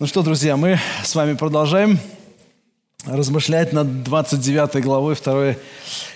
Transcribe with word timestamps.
Ну 0.00 0.06
что, 0.06 0.22
друзья, 0.22 0.56
мы 0.56 0.80
с 1.04 1.14
вами 1.14 1.34
продолжаем 1.34 1.98
размышлять 3.04 3.74
над 3.74 4.02
29 4.02 4.82
главой 4.82 5.14
второй 5.14 5.58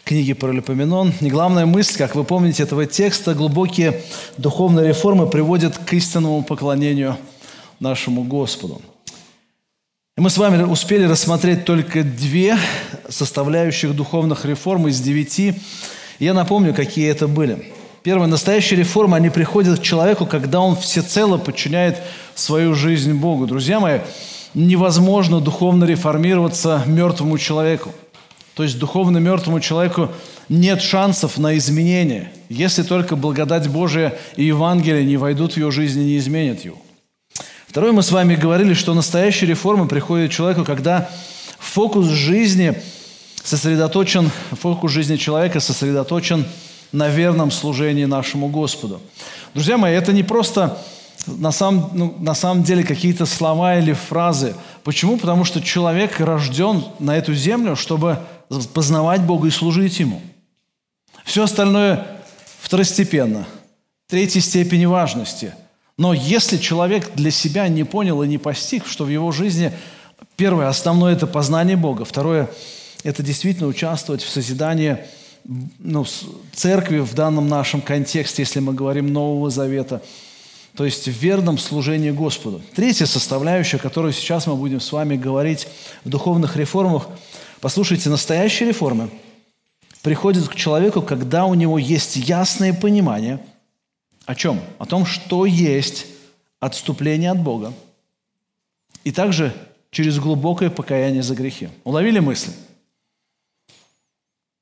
книги 0.05 0.33
Паралипоменон. 0.33 1.13
И 1.21 1.29
главная 1.29 1.67
мысль, 1.67 1.99
как 1.99 2.15
вы 2.15 2.25
помните, 2.25 2.63
этого 2.63 2.87
текста, 2.87 3.35
глубокие 3.35 4.01
духовные 4.39 4.89
реформы 4.89 5.27
приводят 5.27 5.77
к 5.77 5.93
истинному 5.93 6.43
поклонению 6.43 7.19
нашему 7.79 8.25
Господу. 8.25 8.81
И 10.17 10.21
мы 10.23 10.31
с 10.31 10.39
вами 10.39 10.63
успели 10.63 11.05
рассмотреть 11.05 11.67
только 11.67 12.05
две 12.05 12.57
составляющих 13.11 13.95
духовных 13.95 14.47
реформ 14.47 14.89
из 14.89 14.99
девяти. 14.99 15.57
И 16.19 16.25
я 16.25 16.33
напомню, 16.33 16.73
какие 16.73 17.11
это 17.11 17.29
были. 17.29 17.74
Первое, 18.05 18.27
настоящие 18.27 18.81
реформы, 18.81 19.17
они 19.17 19.31
приходят 19.31 19.81
к 19.81 19.83
человеку, 19.83 20.27
когда 20.27 20.61
он 20.61 20.77
всецело 20.77 21.39
подчиняет 21.39 22.03
свою 22.35 22.75
жизнь 22.75 23.15
Богу. 23.15 23.47
Друзья 23.47 23.81
мои, 23.81 24.01
невозможно 24.53 25.41
духовно 25.41 25.85
реформироваться 25.85 26.83
мертвому 26.85 27.39
человеку. 27.39 27.95
То 28.53 28.63
есть 28.63 28.79
духовно 28.79 29.17
мертвому 29.17 29.59
человеку 29.61 30.11
нет 30.51 30.83
шансов 30.83 31.39
на 31.39 31.57
изменение, 31.57 32.31
если 32.51 32.83
только 32.83 33.17
благодать 33.17 33.69
Божия 33.69 34.19
и 34.37 34.45
Евангелие 34.45 35.07
не 35.07 35.17
войдут 35.17 35.55
в 35.55 35.57
его 35.57 35.71
жизнь 35.71 36.03
и 36.03 36.05
не 36.05 36.19
изменят 36.19 36.63
его. 36.63 36.77
Второе, 37.67 37.93
мы 37.93 38.03
с 38.03 38.13
вами 38.13 38.35
говорили, 38.35 38.75
что 38.75 38.93
настоящая 38.93 39.47
реформа 39.47 39.89
приходит 39.89 40.31
человеку, 40.31 40.67
когда 40.67 41.09
фокус 41.59 42.09
жизни 42.09 42.75
сосредоточен, 43.43 44.31
фокус 44.61 44.93
жизни 44.93 45.17
человека 45.17 45.59
сосредоточен 45.59 46.41
на 46.41 46.47
верном 47.09 47.51
служении 47.51 48.05
нашему 48.05 48.49
Господу. 48.49 49.01
Друзья 49.53 49.77
мои, 49.77 49.95
это 49.95 50.13
не 50.13 50.23
просто 50.23 50.79
на 51.27 51.53
самом, 51.53 51.91
ну, 51.95 52.15
на 52.21 52.35
самом 52.35 52.63
деле 52.63 52.85
какие-то 52.85 53.27
слова 53.27 53.79
или 53.79 53.93
фразы. 53.93 54.55
Почему? 54.83 55.19
Потому 55.19 55.45
что 55.45 55.61
человек 55.61 56.21
рожден 56.21 56.85
на 56.99 57.17
эту 57.17 57.35
землю, 57.35 57.77
чтобы 57.77 58.19
познавать 58.73 59.23
Бога 59.23 59.49
и 59.49 59.51
служить 59.51 59.99
Ему. 60.01 60.21
Все 61.25 61.45
остальное 61.45 62.07
второстепенно, 62.61 63.47
третьей 64.09 64.41
степени 64.41 64.85
важности. 64.85 65.55
Но 65.97 66.13
если 66.13 66.59
человек 66.59 67.13
для 67.15 67.31
себя 67.31 67.69
не 67.69 67.85
понял 67.85 68.23
и 68.23 68.29
не 68.29 68.39
постиг, 68.39 68.87
что 68.87 69.05
в 69.05 69.09
его 69.09 69.33
жизни 69.33 69.73
первое, 70.37 70.69
основное– 70.69 71.13
это 71.15 71.27
познание 71.27 71.77
Бога, 71.77 72.05
второе– 72.05 72.51
это 73.05 73.23
действительно 73.23 73.69
участвовать 73.69 74.23
в 74.23 74.29
созидании 74.29 74.99
ну, 75.79 76.07
церкви 76.53 76.99
в 76.99 77.15
данном 77.15 77.49
нашем 77.49 77.81
контексте, 77.81 78.43
если 78.43 78.61
мы 78.61 78.73
говорим 78.73 79.13
Нового 79.13 79.51
Завета– 79.51 80.03
то 80.77 80.85
есть 80.85 81.07
в 81.07 81.13
верном 81.13 81.57
служении 81.57 82.11
Господу. 82.11 82.61
Третья 82.75 83.07
составляющая, 83.07 83.77
о 83.77 83.81
которой 83.81 84.13
сейчас 84.13 84.47
мы 84.47 84.57
будем 84.57 84.81
с 84.81 84.91
вами 84.91 85.17
говорить 85.17 85.69
в 86.05 86.09
духовных 86.09 86.57
реформах, 86.57 87.09
послушайте, 87.61 88.11
настоящие 88.11 88.69
реформы 88.69 89.11
приходят 90.03 90.49
к 90.49 90.55
человеку, 90.55 91.01
когда 91.01 91.45
у 91.45 91.55
него 91.55 91.79
есть 91.79 92.17
ясное 92.17 92.73
понимание 92.73 93.39
о 94.27 94.35
чем? 94.35 94.61
О 94.79 94.87
том, 94.87 95.07
что 95.07 95.47
есть 95.47 96.07
отступление 96.59 97.31
от 97.31 97.41
Бога, 97.41 97.73
и 99.05 99.13
также 99.13 99.55
через 99.91 100.19
глубокое 100.19 100.71
покаяние 100.71 101.23
за 101.23 101.35
грехи. 101.35 101.69
Уловили 101.85 102.19
мысль? 102.19 102.51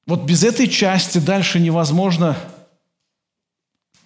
Вот 0.07 0.25
без 0.25 0.43
этой 0.43 0.69
части 0.69 1.19
дальше 1.19 1.61
невозможно 1.61 2.37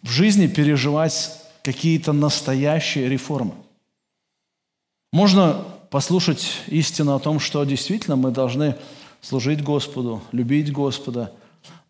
в 0.03 0.11
жизни 0.11 0.47
переживать 0.47 1.33
какие-то 1.63 2.13
настоящие 2.13 3.09
реформы. 3.09 3.55
Можно 5.13 5.65
послушать 5.91 6.47
истину 6.67 7.15
о 7.15 7.19
том, 7.19 7.41
что 7.41 7.65
действительно 7.65 8.17
мы 8.17 8.31
должны 8.31 8.77
служить 9.23 9.63
Господу, 9.63 10.23
любить 10.33 10.71
Господа, 10.71 11.33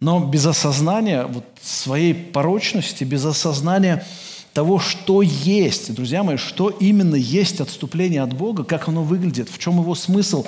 но 0.00 0.20
без 0.20 0.46
осознания 0.46 1.26
вот 1.26 1.44
своей 1.60 2.14
порочности, 2.14 3.04
без 3.04 3.24
осознания 3.24 4.06
того, 4.52 4.78
что 4.78 5.20
есть, 5.20 5.92
друзья 5.92 6.22
мои, 6.22 6.36
что 6.36 6.70
именно 6.70 7.16
есть 7.16 7.60
отступление 7.60 8.22
от 8.22 8.32
Бога, 8.32 8.64
как 8.64 8.88
оно 8.88 9.02
выглядит, 9.02 9.50
в 9.50 9.58
чем 9.58 9.80
его 9.80 9.94
смысл, 9.94 10.46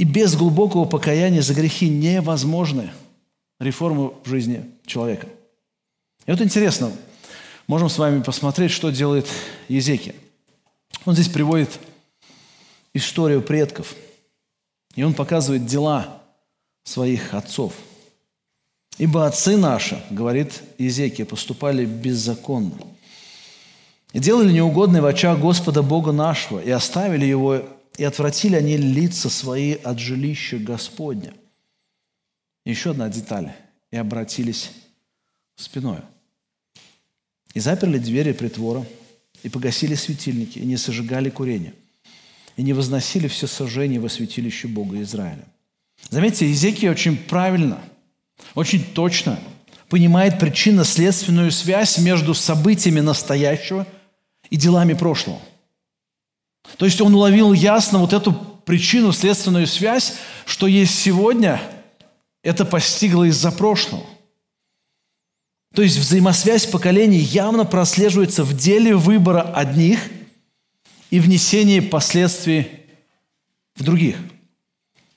и 0.00 0.04
без 0.04 0.34
глубокого 0.34 0.86
покаяния 0.86 1.42
за 1.42 1.52
грехи 1.52 1.86
невозможны 1.90 2.90
реформы 3.58 4.14
в 4.24 4.28
жизни 4.30 4.64
человека. 4.86 5.28
И 6.24 6.30
вот 6.30 6.40
интересно, 6.40 6.90
можем 7.66 7.90
с 7.90 7.98
вами 7.98 8.22
посмотреть, 8.22 8.70
что 8.70 8.88
делает 8.88 9.26
Езекия. 9.68 10.14
Он 11.04 11.12
здесь 11.12 11.28
приводит 11.28 11.78
историю 12.94 13.42
предков. 13.42 13.94
И 14.94 15.02
он 15.02 15.12
показывает 15.12 15.66
дела 15.66 16.22
своих 16.84 17.34
отцов. 17.34 17.74
«Ибо 18.96 19.26
отцы 19.26 19.58
наши,— 19.58 20.02
говорит 20.10 20.62
Езекия,— 20.78 21.24
поступали 21.26 21.84
беззаконно. 21.84 22.72
И 24.14 24.18
делали 24.18 24.50
неугодное 24.50 25.02
в 25.02 25.06
очах 25.06 25.38
Господа 25.38 25.82
Бога 25.82 26.12
нашего, 26.12 26.58
и 26.58 26.70
оставили 26.70 27.26
его, 27.26 27.64
и 27.96 28.04
отвратили 28.04 28.56
они 28.56 28.76
лица 28.76 29.28
свои 29.28 29.74
от 29.74 29.98
жилища 29.98 30.58
Господня». 30.58 31.34
еще 32.64 32.90
одна 32.90 33.08
деталь. 33.08 33.52
«И 33.90 33.96
обратились 33.96 34.70
спиною». 35.56 36.04
И 37.54 37.60
заперли 37.60 37.98
двери 37.98 38.32
притвора, 38.32 38.86
и 39.42 39.48
погасили 39.48 39.94
светильники, 39.94 40.58
и 40.58 40.66
не 40.66 40.76
сожигали 40.76 41.30
курение, 41.30 41.74
и 42.56 42.62
не 42.62 42.72
возносили 42.72 43.26
все 43.26 43.46
сожжения 43.46 43.98
во 43.98 44.08
святилище 44.08 44.68
Бога 44.68 45.00
Израиля. 45.02 45.44
Заметьте, 46.10 46.48
Езекия 46.48 46.90
очень 46.90 47.16
правильно, 47.16 47.82
очень 48.54 48.84
точно 48.84 49.38
понимает 49.88 50.38
причинно-следственную 50.38 51.50
связь 51.50 51.98
между 51.98 52.34
событиями 52.34 53.00
настоящего 53.00 53.86
и 54.48 54.56
делами 54.56 54.94
прошлого. 54.94 55.40
То 56.76 56.84
есть 56.84 57.00
он 57.00 57.14
уловил 57.14 57.52
ясно 57.52 57.98
вот 57.98 58.12
эту 58.12 58.32
причину-следственную 58.32 59.66
связь, 59.66 60.14
что 60.46 60.66
есть 60.66 60.98
сегодня, 60.98 61.60
это 62.42 62.64
постигло 62.64 63.24
из-за 63.24 63.50
прошлого– 63.50 64.04
то 65.74 65.82
есть 65.82 65.98
взаимосвязь 65.98 66.66
поколений 66.66 67.18
явно 67.18 67.64
прослеживается 67.64 68.42
в 68.42 68.56
деле 68.56 68.96
выбора 68.96 69.42
одних 69.42 70.00
и 71.10 71.20
внесении 71.20 71.80
последствий 71.80 72.68
в 73.76 73.84
других. 73.84 74.16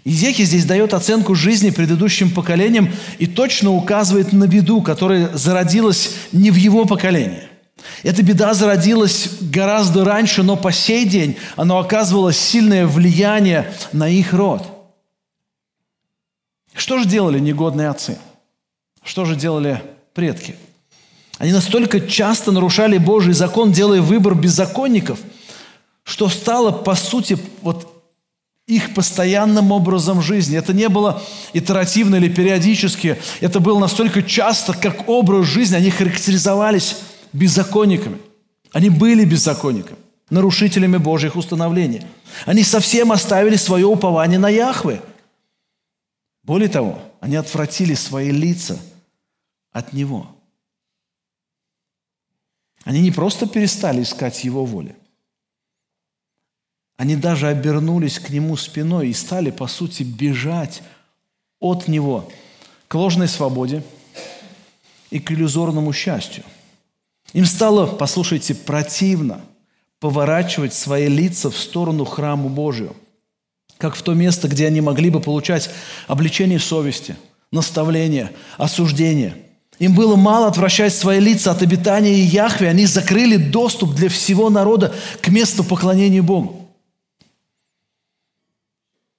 Изехи 0.06 0.44
здесь 0.44 0.66
дает 0.66 0.94
оценку 0.94 1.34
жизни 1.34 1.70
предыдущим 1.72 2.30
поколениям 2.30 2.92
и 3.18 3.26
точно 3.26 3.72
указывает 3.72 4.32
на 4.32 4.48
беду, 4.48 4.82
которая 4.82 5.36
зародилась 5.36 6.12
не 6.32 6.52
в 6.52 6.56
его 6.56 6.86
поколении. 6.86 7.48
Эта 8.04 8.24
беда 8.24 8.54
зародилась 8.54 9.30
гораздо 9.42 10.04
раньше, 10.06 10.44
но 10.44 10.56
по 10.56 10.72
сей 10.72 11.06
день 11.06 11.38
она 11.56 11.80
оказывала 11.80 12.34
сильное 12.34 12.86
влияние 12.86 13.72
на 13.92 14.10
их 14.10 14.34
род. 14.34 14.64
Что 16.74 16.98
же 16.98 17.06
делали 17.06 17.40
негодные 17.40 17.90
отцы? 17.90 18.18
Что 19.04 19.26
же 19.26 19.36
делали 19.36 19.82
предки. 20.14 20.56
Они 21.38 21.52
настолько 21.52 22.00
часто 22.00 22.52
нарушали 22.52 22.98
Божий 22.98 23.34
закон, 23.34 23.72
делая 23.72 24.02
выбор 24.02 24.36
беззаконников, 24.36 25.20
что 26.04 26.30
стало, 26.30 26.72
по 26.72 26.96
сути, 26.96 27.38
вот 27.62 27.90
их 28.66 28.94
постоянным 28.94 29.72
образом 29.72 30.22
жизни. 30.22 30.58
Это 30.58 30.74
не 30.74 30.88
было 30.88 31.22
итеративно 31.52 32.16
или 32.16 32.30
периодически. 32.30 33.18
Это 33.42 33.60
было 33.60 33.78
настолько 33.78 34.24
часто, 34.24 34.74
как 34.74 35.10
образ 35.10 35.48
жизни. 35.48 35.76
Они 35.76 35.90
характеризовались 35.90 36.98
беззаконниками. 37.34 38.20
Они 38.72 38.90
были 38.90 39.26
беззаконниками, 39.26 39.98
нарушителями 40.30 40.98
Божьих 40.98 41.36
установлений. 41.36 42.04
Они 42.46 42.64
совсем 42.64 43.12
оставили 43.12 43.58
свое 43.58 43.86
упование 43.86 44.40
на 44.40 44.50
Яхве. 44.50 45.02
Более 46.44 46.70
того, 46.70 47.02
они 47.20 47.36
отвратили 47.36 47.94
свои 47.94 48.32
лица– 48.32 48.80
от 49.74 49.92
Него. 49.92 50.28
Они 52.84 53.02
не 53.02 53.12
просто 53.12 53.48
перестали 53.48 54.04
искать 54.04 54.44
Его 54.44 54.66
воли. 54.66 54.96
Они 56.96 57.16
даже 57.16 57.48
обернулись 57.48 58.20
к 58.20 58.30
Нему 58.30 58.56
спиной 58.56 59.10
и 59.10 59.14
стали, 59.14 59.50
по 59.50 59.68
сути, 59.68 60.04
бежать 60.04 60.84
от 61.60 61.88
Него 61.88 62.32
к 62.88 62.94
ложной 62.94 63.28
свободе 63.28 63.84
и 65.10 65.20
к 65.20 65.32
иллюзорному 65.32 65.92
счастью. 65.92 66.44
Им 67.34 67.46
стало, 67.46 67.88
послушайте, 67.88 68.56
противно 68.56 69.42
поворачивать 70.00 70.74
свои 70.74 71.08
лица 71.08 71.50
в 71.50 71.58
сторону 71.58 72.06
храму 72.06 72.50
Божию, 72.50 72.96
как 73.78 73.96
в 73.96 74.02
то 74.02 74.14
место, 74.14 74.48
где 74.48 74.68
они 74.68 74.82
могли 74.82 75.10
бы 75.10 75.20
получать 75.20 75.70
обличение 76.08 76.60
совести, 76.60 77.16
наставление, 77.52 78.32
осуждение– 78.58 79.38
им 79.80 79.96
было 79.96 80.16
мало 80.16 80.48
отвращать 80.48 80.94
свои 80.94 81.20
лица 81.20 81.52
от 81.52 81.62
обитания 81.62 82.24
Яхве. 82.24 82.70
Они 82.70 82.86
закрыли 82.86 83.38
доступ 83.38 83.94
для 83.94 84.10
всего 84.10 84.50
народа 84.50 84.94
к 85.22 85.28
месту 85.30 85.64
поклонения 85.64 86.22
Богу. 86.22 86.70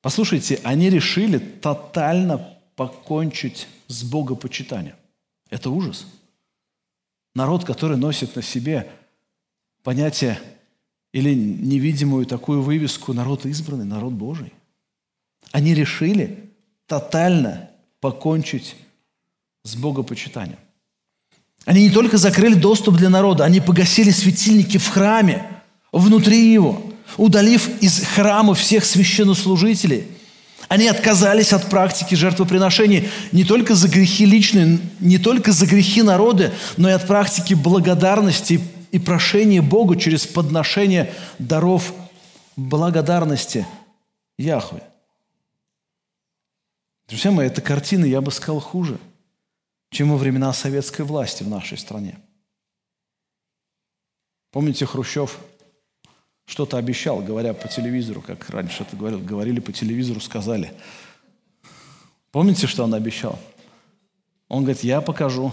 Послушайте, 0.00 0.60
они 0.64 0.90
решили 0.90 1.38
тотально 1.38 2.56
покончить 2.76 3.66
с 3.88 4.02
богопочитанием. 4.04 4.96
Это 5.50 5.70
ужас. 5.70 6.06
Народ, 7.34 7.64
который 7.64 7.96
носит 7.96 8.36
на 8.36 8.42
себе 8.42 8.90
понятие 9.82 10.40
или 11.12 11.34
невидимую 11.34 12.26
такую 12.26 12.62
вывеску 12.62 13.12
«народ 13.12 13.46
избранный», 13.46 13.84
«народ 13.84 14.12
Божий». 14.12 14.52
Они 15.52 15.74
решили 15.74 16.50
тотально 16.86 17.70
покончить 18.00 18.76
с 19.62 19.76
богопочитанием. 19.76 20.58
Они 21.64 21.84
не 21.84 21.90
только 21.90 22.18
закрыли 22.18 22.54
доступ 22.54 22.96
для 22.96 23.08
народа, 23.08 23.44
они 23.44 23.60
погасили 23.60 24.10
светильники 24.10 24.76
в 24.78 24.88
храме, 24.88 25.46
внутри 25.92 26.52
его, 26.52 26.82
удалив 27.16 27.68
из 27.80 28.04
храма 28.04 28.54
всех 28.54 28.84
священнослужителей. 28.84 30.08
Они 30.68 30.88
отказались 30.88 31.52
от 31.52 31.68
практики 31.68 32.14
жертвоприношений 32.14 33.08
не 33.32 33.44
только 33.44 33.74
за 33.74 33.88
грехи 33.88 34.24
личные, 34.24 34.78
не 35.00 35.18
только 35.18 35.52
за 35.52 35.66
грехи 35.66 36.02
народа, 36.02 36.52
но 36.76 36.88
и 36.88 36.92
от 36.92 37.06
практики 37.06 37.54
благодарности 37.54 38.60
и 38.90 38.98
прошения 38.98 39.62
Богу 39.62 39.96
через 39.96 40.26
подношение 40.26 41.12
даров 41.38 41.92
благодарности 42.56 43.66
Яхве. 44.38 44.82
Друзья 47.08 47.30
мои, 47.30 47.46
эта 47.48 47.60
картина, 47.60 48.04
я 48.04 48.20
бы 48.20 48.30
сказал, 48.30 48.60
хуже– 48.60 48.98
чем 49.94 50.10
во 50.10 50.16
времена 50.16 50.52
советской 50.52 51.02
власти 51.02 51.44
в 51.44 51.48
нашей 51.48 51.78
стране. 51.78 52.18
Помните, 54.50 54.86
Хрущев 54.86 55.38
что-то 56.46 56.76
обещал, 56.76 57.22
говоря 57.22 57.54
по 57.54 57.68
телевизору, 57.68 58.20
как 58.20 58.48
раньше 58.50 58.82
это 58.82 58.96
говорил, 58.96 59.20
говорили 59.20 59.60
по 59.60 59.72
телевизору, 59.72 60.20
сказали. 60.20 60.72
Помните, 62.30 62.66
что 62.66 62.84
он 62.84 62.94
обещал? 62.94 63.38
Он 64.48 64.64
говорит, 64.64 64.84
я 64.84 65.00
покажу 65.00 65.52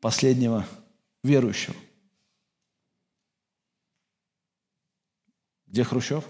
последнего 0.00 0.66
верующего. 1.22 1.74
Где 5.66 5.84
Хрущев? 5.84 6.24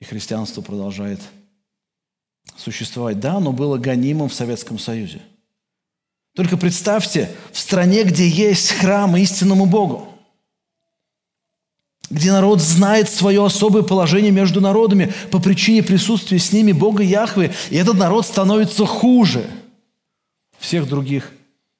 И 0.00 0.04
христианство 0.04 0.60
продолжает 0.60 1.20
существовать. 2.56 3.20
Да, 3.20 3.36
оно 3.36 3.52
было 3.52 3.78
гонимым 3.78 4.28
в 4.28 4.34
Советском 4.34 4.78
Союзе. 4.78 5.22
Только 6.34 6.56
представьте, 6.56 7.34
в 7.52 7.58
стране, 7.58 8.04
где 8.04 8.28
есть 8.28 8.72
храм 8.72 9.16
истинному 9.16 9.66
Богу, 9.66 10.13
где 12.14 12.30
народ 12.30 12.60
знает 12.60 13.10
свое 13.10 13.44
особое 13.44 13.82
положение 13.82 14.30
между 14.30 14.60
народами 14.60 15.12
по 15.32 15.40
причине 15.40 15.82
присутствия 15.82 16.38
с 16.38 16.52
ними 16.52 16.70
Бога 16.70 17.02
Яхвы, 17.02 17.50
и 17.70 17.76
этот 17.76 17.96
народ 17.96 18.24
становится 18.24 18.86
хуже 18.86 19.44
всех 20.60 20.88
других 20.88 21.32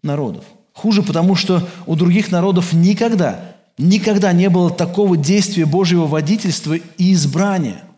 народов. 0.03 0.45
Хуже, 0.73 1.05
потому 1.05 1.37
что 1.37 1.67
у 1.87 1.95
других 1.95 2.33
народов 2.33 2.73
никогда, 2.73 3.55
никогда 3.79 4.33
не 4.33 4.49
было 4.51 4.71
такого 4.71 5.17
действия 5.17 5.67
Божьего 5.67 6.07
водительства 6.07 6.75
и 6.75 7.13
избрания– 7.13 7.81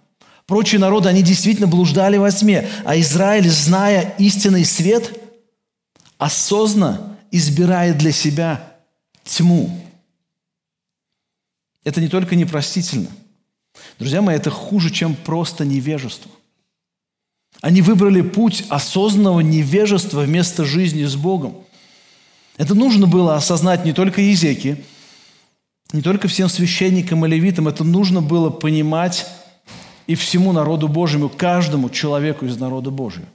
Прочие 0.46 0.80
народы, 0.80 1.08
они 1.08 1.22
действительно 1.22 1.66
блуждали 1.66 2.18
во 2.18 2.30
тьме, 2.30 2.68
а 2.84 2.96
Израиль, 3.00 3.50
зная 3.50 4.14
истинный 4.18 4.64
свет, 4.64 5.20
осознанно 6.18 7.16
избирает 7.32 7.98
для 7.98 8.12
себя 8.12 8.62
тьму. 9.24 9.85
Это 11.86 12.00
не 12.00 12.08
только 12.08 12.34
непростительно. 12.34 13.06
Друзья 14.00 14.20
мои, 14.20 14.34
это 14.34 14.50
хуже, 14.50 14.90
чем 14.90 15.14
просто 15.14 15.64
невежество. 15.64 16.28
Они 17.60 17.80
выбрали 17.80 18.22
путь 18.22 18.64
осознанного 18.68 19.38
невежества 19.38 20.22
вместо 20.22 20.64
жизни 20.64 21.04
с 21.04 21.14
Богом. 21.14 21.54
Это 22.56 22.74
нужно 22.74 23.06
было 23.06 23.36
осознать 23.36 23.84
не 23.84 23.92
только 23.92 24.20
Езеки, 24.20 24.84
не 25.92 26.02
только 26.02 26.26
всем 26.26 26.48
священникам 26.48 27.24
и 27.24 27.28
левитам, 27.28 27.68
это 27.68 27.84
нужно 27.84 28.20
было 28.20 28.50
понимать 28.50 29.24
и 30.08 30.16
всему 30.16 30.50
народу 30.50 30.88
Божьему, 30.88 31.28
каждому 31.28 31.88
человеку 31.88 32.46
из 32.46 32.58
народа 32.58 32.90
Божьего. 32.90 33.28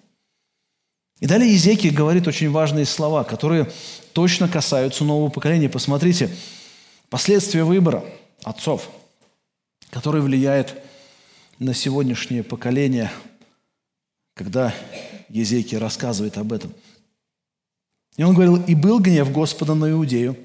И 1.22 1.26
далее 1.26 1.54
Езекий 1.54 1.90
говорит 1.90 2.28
очень 2.28 2.52
важные 2.52 2.86
слова, 2.86 3.24
которые 3.24 3.72
точно 4.12 4.50
касаются 4.50 5.06
нового 5.06 5.30
поколения. 5.30 5.70
Посмотрите, 5.70 6.30
последствия 7.10 7.64
выбора 7.64 8.04
отцов, 8.44 8.90
который 9.90 10.22
влияет 10.22 10.82
на 11.60 11.74
сегодняшнее 11.74 12.44
поколение, 12.44 13.12
когда 14.34 14.74
Езекий 15.30 15.78
рассказывает 15.78 16.38
об 16.38 16.54
этом. 16.54 16.74
И 18.18 18.24
он 18.24 18.34
говорил, 18.34 18.64
«И 18.64 18.76
был 18.76 19.00
гнев 19.00 19.32
Господа 19.32 19.74
на 19.74 19.92
Иудею 19.92 20.36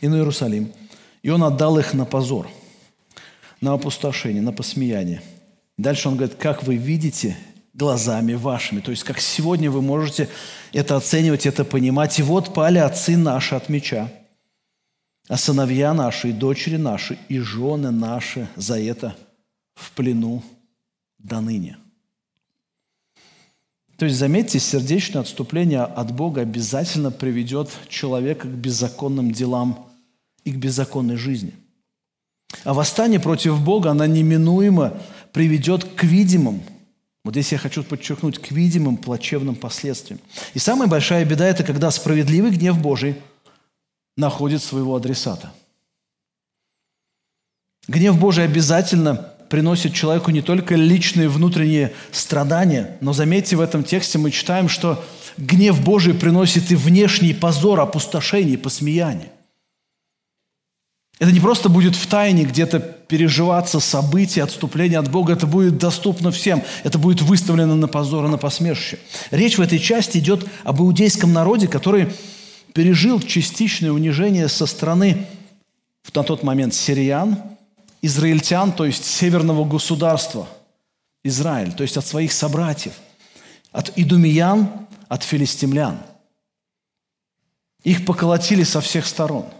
и 0.00 0.08
на 0.08 0.16
Иерусалим, 0.16 0.72
и 1.22 1.30
он 1.30 1.42
отдал 1.44 1.78
их 1.78 1.94
на 1.94 2.04
позор» 2.04 2.48
на 3.64 3.72
опустошение, 3.72 4.42
на 4.42 4.52
посмеяние. 4.52 5.22
Дальше 5.78 6.08
он 6.08 6.16
говорит, 6.16 6.36
как 6.36 6.62
вы 6.62 6.76
видите 6.76 7.36
глазами 7.72 8.34
вашими. 8.34 8.80
То 8.80 8.90
есть, 8.90 9.02
как 9.02 9.18
сегодня 9.18 9.70
вы 9.70 9.80
можете 9.80 10.28
это 10.72 10.96
оценивать, 10.96 11.46
это 11.46 11.64
понимать. 11.64 12.18
И 12.18 12.22
вот 12.22 12.52
пали 12.52 12.78
отцы 12.78 13.16
наши 13.16 13.54
от 13.54 13.68
меча, 13.70 14.12
а 15.28 15.36
сыновья 15.36 15.94
наши, 15.94 16.30
и 16.30 16.32
дочери 16.32 16.76
наши, 16.76 17.18
и 17.28 17.38
жены 17.38 17.90
наши 17.90 18.48
за 18.56 18.78
это 18.78 19.16
в 19.74 19.92
плену 19.92 20.42
до 21.18 21.40
ныне. 21.40 21.76
То 23.96 24.06
есть, 24.06 24.18
заметьте, 24.18 24.58
сердечное 24.58 25.22
отступление 25.22 25.82
от 25.82 26.12
Бога 26.12 26.40
обязательно 26.40 27.10
приведет 27.10 27.70
человека 27.88 28.48
к 28.48 28.50
беззаконным 28.50 29.30
делам 29.30 29.88
и 30.44 30.52
к 30.52 30.56
беззаконной 30.56 31.16
жизни– 31.16 31.54
а 32.62 32.72
восстание 32.72 33.18
против 33.18 33.60
Бога, 33.60 33.90
оно 33.90 34.06
неминуемо 34.06 34.94
приведет 35.32 35.84
к 35.84 36.04
видимым, 36.04 36.62
вот 37.24 37.32
здесь 37.32 37.52
я 37.52 37.58
хочу 37.58 37.82
подчеркнуть, 37.82 38.38
к 38.38 38.50
видимым 38.50 38.96
плачевным 38.96 39.56
последствиям. 39.56 40.20
И 40.52 40.58
самая 40.58 40.88
большая 40.88 41.24
беда– 41.24 41.46
это 41.48 41.64
когда 41.64 41.90
справедливый 41.90 42.50
гнев 42.50 42.78
Божий 42.78 43.16
находит 44.16 44.62
своего 44.62 44.96
адресата. 44.96 45.52
Гнев 47.88 48.18
Божий 48.18 48.44
обязательно 48.44 49.14
приносит 49.50 49.94
человеку 49.94 50.30
не 50.30 50.40
только 50.40 50.74
личные 50.74 51.28
внутренние 51.28 51.92
страдания, 52.12 52.96
но 53.00 53.12
заметьте, 53.12 53.56
в 53.56 53.60
этом 53.60 53.84
тексте 53.84 54.18
мы 54.18 54.30
читаем, 54.30 54.68
что 54.68 55.04
гнев 55.36 55.82
Божий 55.82 56.14
приносит 56.14 56.70
и 56.70 56.76
внешний 56.76 57.34
позор, 57.34 57.80
опустошение, 57.80 58.56
посмеяние. 58.56 59.30
Это 61.20 61.30
не 61.30 61.40
просто 61.40 61.68
будет 61.68 61.94
в 61.94 62.06
тайне 62.08 62.44
где-то 62.44 62.80
переживаться 62.80 63.78
события, 63.78 64.42
отступления 64.42 64.98
от 64.98 65.10
Бога. 65.10 65.34
Это 65.34 65.46
будет 65.46 65.78
доступно 65.78 66.32
всем. 66.32 66.62
Это 66.82 66.98
будет 66.98 67.22
выставлено 67.22 67.76
на 67.76 67.86
позор 67.86 68.24
и 68.24 68.28
на 68.28 68.36
посмешище. 68.36 68.98
Речь 69.30 69.56
в 69.56 69.60
этой 69.60 69.78
части 69.78 70.18
идет 70.18 70.44
об 70.64 70.80
иудейском 70.80 71.32
народе, 71.32 71.68
который 71.68 72.12
пережил 72.74 73.20
частичное 73.20 73.90
унижение 73.90 74.48
со 74.48 74.66
стороны 74.66 75.26
на 76.14 76.22
тот 76.22 76.42
момент 76.42 76.74
сириян, 76.74 77.42
израильтян, 78.02 78.72
то 78.72 78.84
есть 78.84 79.06
северного 79.06 79.64
государства 79.64 80.46
Израиль, 81.24 81.72
то 81.72 81.82
есть 81.82 81.96
от 81.96 82.06
своих 82.06 82.32
собратьев, 82.32 82.92
от 83.72 83.90
идумиян, 83.96 84.86
от 85.08 85.22
филистимлян. 85.22 85.98
Их 87.82 88.04
поколотили 88.04 88.62
со 88.62 88.82
всех 88.82 89.06
сторон– 89.06 89.46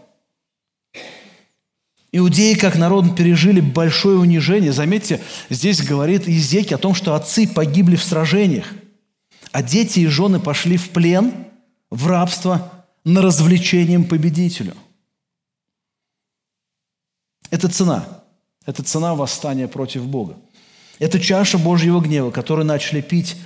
Иудеи, 2.16 2.54
как 2.54 2.76
народ, 2.76 3.16
пережили 3.16 3.60
большое 3.60 4.18
унижение. 4.18 4.72
Заметьте, 4.72 5.20
здесь 5.50 5.82
говорит 5.82 6.28
Иезеки 6.28 6.72
о 6.72 6.78
том, 6.78 6.94
что 6.94 7.16
отцы 7.16 7.48
погибли 7.48 7.96
в 7.96 8.04
сражениях, 8.04 8.72
а 9.50 9.64
дети 9.64 9.98
и 9.98 10.06
жены 10.06 10.38
пошли 10.38 10.76
в 10.76 10.90
плен, 10.90 11.34
в 11.90 12.06
рабство, 12.06 12.70
на 13.04 13.22
развлечением 13.22 14.06
победителю. 14.08 14.74
Это 17.50 17.68
цена. 17.68 18.24
Это 18.64 18.82
цена 18.82 19.14
восстания 19.14 19.68
против 19.68 20.06
Бога. 20.06 20.38
Это 20.98 21.20
чаша 21.20 21.58
Божьего 21.58 22.00
гнева, 22.00 22.30
которую 22.30 22.66
начали 22.66 23.00
пить 23.00 23.36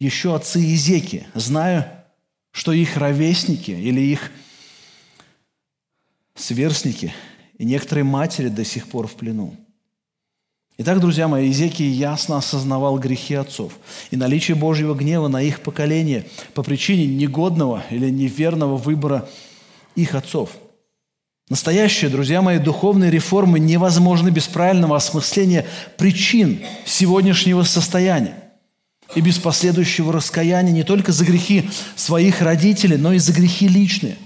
еще 0.00 0.34
отцы 0.34 0.58
Иезеки, 0.58 1.26
зная, 1.34 2.06
что 2.50 2.72
их 2.72 2.96
ровесники 2.96 3.70
или 3.70 4.00
их 4.00 4.30
сверстники– 6.34 7.14
и 7.58 7.64
некоторые 7.64 8.04
матери 8.04 8.48
до 8.48 8.64
сих 8.64 8.88
пор 8.88 9.06
в 9.06 9.14
плену. 9.14 9.56
Итак, 10.76 10.98
друзья 10.98 11.28
мои, 11.28 11.46
Иезекий 11.46 11.88
ясно 11.88 12.38
осознавал 12.38 12.98
грехи 12.98 13.34
отцов 13.34 13.74
и 14.10 14.16
наличие 14.16 14.56
Божьего 14.56 14.94
гнева 14.94 15.28
на 15.28 15.40
их 15.40 15.60
поколение 15.60 16.26
по 16.52 16.64
причине 16.64 17.06
негодного 17.06 17.84
или 17.90 18.10
неверного 18.10 18.76
выбора 18.76 19.28
их 19.94 20.16
отцов. 20.16 20.50
Настоящие, 21.48 22.10
друзья 22.10 22.42
мои, 22.42 22.58
духовные 22.58 23.12
реформы 23.12 23.60
невозможны 23.60 24.30
без 24.30 24.48
правильного 24.48 24.96
осмысления 24.96 25.64
причин 25.96 26.60
сегодняшнего 26.84 27.62
состояния 27.62 28.34
и 29.14 29.20
без 29.20 29.38
последующего 29.38 30.12
раскаяния 30.12 30.72
не 30.72 30.82
только 30.82 31.12
за 31.12 31.24
грехи 31.24 31.70
своих 31.94 32.42
родителей, 32.42 32.96
но 32.96 33.12
и 33.12 33.18
за 33.18 33.32
грехи 33.32 33.68
личные. 33.68 34.16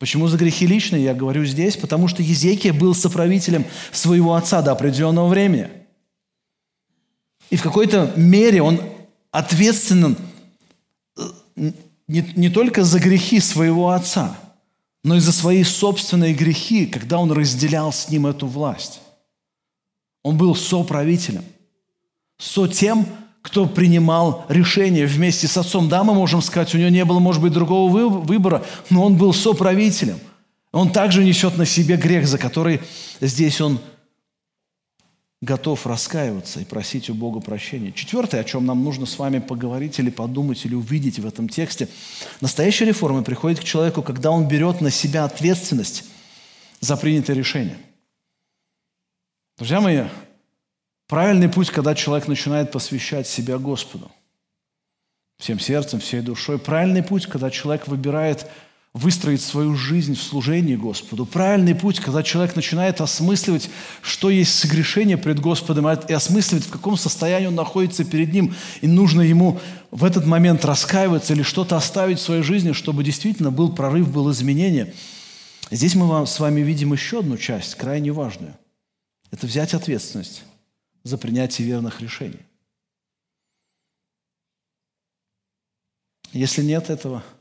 Почему 0.00 0.26
за 0.26 0.36
грехи 0.36 0.66
личные, 0.66 1.04
я 1.04 1.14
говорю 1.14 1.44
здесь? 1.44 1.76
Потому 1.76 2.08
что 2.08 2.24
Езекия 2.24 2.72
был 2.72 2.92
соправителем 2.92 3.64
своего 3.92 4.34
отца 4.34 4.62
до 4.62 4.72
определенного 4.72 5.28
времени. 5.28 5.68
И 7.50 7.56
в 7.56 7.62
какой-то 7.62 8.12
мере 8.16 8.62
он 8.62 8.80
ответственен 9.30 10.16
э, 11.16 11.72
не, 12.08 12.32
не 12.34 12.48
только 12.48 12.82
за 12.82 12.98
грехи 12.98 13.38
своего 13.38 13.90
отца– 13.90 14.36
но 15.02 15.16
и 15.16 15.20
за 15.20 15.32
свои 15.32 15.64
собственные 15.64 16.34
грехи, 16.34 16.86
когда 16.86 17.18
он 17.18 17.32
разделял 17.32 17.92
с 17.92 18.08
ним 18.08 18.26
эту 18.26 18.46
власть. 18.46 19.00
Он 20.22 20.36
был 20.36 20.54
соправителем, 20.54 21.44
со 22.38 22.68
тем, 22.68 23.06
кто 23.42 23.66
принимал 23.66 24.44
решения 24.48 25.06
вместе 25.06 25.48
с 25.48 25.56
отцом. 25.56 25.88
Да, 25.88 26.04
мы 26.04 26.14
можем 26.14 26.42
сказать, 26.42 26.74
у 26.74 26.78
него 26.78 26.90
не 26.90 27.04
было, 27.04 27.18
может 27.18 27.40
быть, 27.40 27.52
другого 27.52 27.90
выбора, 27.90 28.64
но 28.90 29.04
он 29.04 29.16
был 29.16 29.32
соправителем. 29.32 30.18
Он 30.72 30.92
также 30.92 31.24
несет 31.24 31.56
на 31.56 31.66
себе 31.66 31.96
грех, 31.96 32.26
за 32.26 32.38
который 32.38 32.80
здесь 33.20 33.60
он 33.60 33.80
готов 35.40 35.86
раскаиваться 35.86 36.60
и 36.60 36.64
просить 36.64 37.08
у 37.08 37.14
Бога 37.14 37.40
прощения. 37.40 37.92
Четвертое, 37.92 38.42
о 38.42 38.44
чем 38.44 38.66
нам 38.66 38.84
нужно 38.84 39.06
с 39.06 39.18
вами 39.18 39.38
поговорить 39.38 39.98
или 39.98 40.10
подумать, 40.10 40.64
или 40.66 40.74
увидеть 40.74 41.18
в 41.18 41.26
этом 41.26 41.48
тексте. 41.48 41.88
Настоящая 42.40 42.84
реформа 42.84 43.22
приходит 43.22 43.60
к 43.60 43.64
человеку, 43.64 44.02
когда 44.02 44.30
он 44.30 44.46
берет 44.48 44.80
на 44.80 44.90
себя 44.90 45.24
ответственность 45.24 46.04
за 46.80 46.96
принятое 46.96 47.34
решение. 47.34 47.78
Друзья 49.56 49.80
мои, 49.80 50.04
правильный 51.10 51.48
путь, 51.48 51.70
когда 51.70 51.96
человек 51.96 52.28
начинает 52.28 52.70
посвящать 52.70 53.26
себя 53.26 53.58
Господу. 53.58 54.10
Всем 55.40 55.58
сердцем, 55.58 55.98
всей 55.98 56.20
душой. 56.20 56.58
Правильный 56.58 57.02
путь, 57.02 57.26
когда 57.26 57.50
человек 57.50 57.88
выбирает 57.88 58.46
выстроить 58.94 59.42
свою 59.42 59.74
жизнь 59.74 60.14
в 60.14 60.22
служении 60.22 60.76
Господу. 60.76 61.26
Правильный 61.26 61.74
путь, 61.74 61.98
когда 61.98 62.22
человек 62.22 62.54
начинает 62.54 63.00
осмысливать, 63.00 63.70
что 64.02 64.30
есть 64.30 64.56
согрешение 64.56 65.16
пред 65.16 65.40
Господом, 65.40 65.88
и 65.88 66.12
осмысливать, 66.12 66.64
в 66.64 66.70
каком 66.70 66.96
состоянии 66.96 67.46
он 67.46 67.54
находится 67.56 68.04
перед 68.04 68.32
Ним, 68.32 68.54
и 68.80 68.86
нужно 68.86 69.22
ему 69.22 69.58
в 69.90 70.04
этот 70.04 70.26
момент 70.26 70.64
раскаиваться 70.64 71.32
или 71.32 71.42
что-то 71.42 71.76
оставить 71.76 72.18
в 72.18 72.22
своей 72.22 72.42
жизни, 72.42 72.70
чтобы 72.70 73.02
действительно 73.02 73.50
был 73.50 73.72
прорыв, 73.72 74.10
было 74.10 74.30
изменение. 74.30 74.94
Здесь 75.72 75.96
мы 75.96 76.24
с 76.26 76.38
вами 76.38 76.60
видим 76.60 76.92
еще 76.92 77.20
одну 77.20 77.36
часть, 77.36 77.74
крайне 77.74 78.12
важную. 78.12 78.56
Это 79.32 79.46
взять 79.46 79.74
ответственность 79.74 80.42
за 81.02 81.18
принятие 81.18 81.66
верных 81.66 82.00
решений. 82.00 82.40
Если 86.32 86.62
нет 86.62 86.90
этого– 86.90 87.24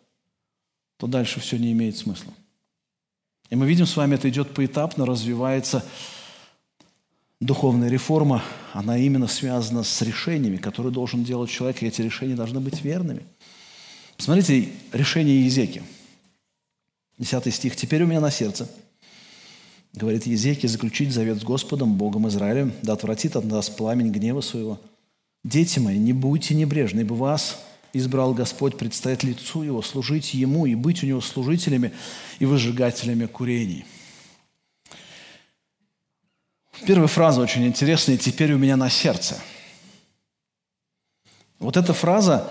то 1.00 1.08
дальше 1.08 1.40
все 1.40 1.58
не 1.58 1.72
имеет 1.72 1.98
смысла. 1.98 2.34
И 3.50 3.56
мы 3.56 3.68
видим 3.68 3.86
с 3.86 3.96
вами, 3.96 4.16
это 4.16 4.30
идет 4.30 4.54
поэтапно, 4.54 5.06
развивается 5.06 5.84
духовная 7.40 7.90
реформа, 7.90 8.44
она 8.74 8.98
именно 8.98 9.28
связана 9.28 9.84
с 9.84 10.02
решениями, 10.02 10.58
которые 10.58 10.92
должен 10.92 11.24
делать 11.24 11.50
человек, 11.50 11.82
и 11.82 11.88
эти 11.88 12.02
решения 12.02 12.36
должны 12.36 12.60
быть 12.60 12.82
верными. 12.84 13.26
Посмотрите 14.18 14.74
решение 14.92 15.46
Езеки. 15.46 15.84
Десятый 17.18 17.54
стих. 17.54 17.78
«Теперь 17.78 18.04
у 18.04 18.08
меня 18.08 18.20
на 18.20 18.30
сердце, 18.30 18.70
говорит 19.94 20.26
Езеки, 20.26 20.68
заключить 20.68 21.12
завет 21.12 21.40
с 21.40 21.44
Господом, 21.44 21.96
Богом 21.96 22.28
Израилем, 22.28 22.74
да 22.82 22.94
отвратит 22.94 23.36
от 23.36 23.46
нас 23.46 23.70
пламень 23.70 24.12
гнева 24.12 24.42
своего. 24.42 24.80
Дети 25.44 25.80
мои, 25.80 25.98
не 25.98 26.14
будьте 26.14 26.54
небрежны, 26.54 27.02
ибо 27.02 27.14
вас 27.14 27.60
избрал 27.94 28.34
Господь 28.34 28.78
предстоять 28.78 29.24
лицу 29.24 29.64
Его, 29.64 29.82
служить 29.82 30.34
Ему 30.34 30.66
и 30.66 30.76
быть 30.76 31.04
у 31.04 31.08
Него 31.08 31.22
служителями 31.22 31.92
и 32.40 32.46
выжигателями 32.46 33.26
курений. 33.26 33.86
Первая 36.86 37.08
фраза 37.08 37.42
очень 37.42 37.66
интересная 37.66 38.18
«теперь 38.18 38.54
у 38.54 38.58
меня 38.58 38.78
на 38.78 38.90
сердце». 38.90 39.38
Вот 41.60 41.76
эта 41.76 41.94
фраза, 41.94 42.50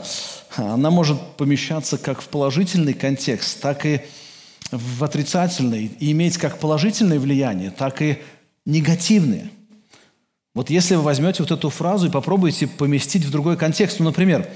она 0.57 0.91
может 0.91 1.19
помещаться 1.37 1.97
как 1.97 2.21
в 2.21 2.29
положительный 2.29 2.93
контекст, 2.93 3.61
так 3.61 3.87
и 3.87 3.99
в 3.99 4.03
отрицательный, 5.01 5.91
и 5.99 6.13
иметь 6.13 6.39
как 6.39 6.59
положительное 6.59 7.19
влияние, 7.19 7.71
так 7.71 8.03
и 8.03 8.19
негативные. 8.65 9.51
Вот 10.55 10.71
если 10.71 10.97
вы 10.97 11.03
возьмете 11.03 11.43
вот 11.43 11.53
эту 11.53 11.71
фразу 11.71 12.09
и 12.09 12.11
попробуете 12.11 12.67
поместить 12.67 13.25
в 13.25 13.31
другой 13.31 13.57
контекст, 13.57 13.99
ну, 14.01 14.07
например, 14.07 14.49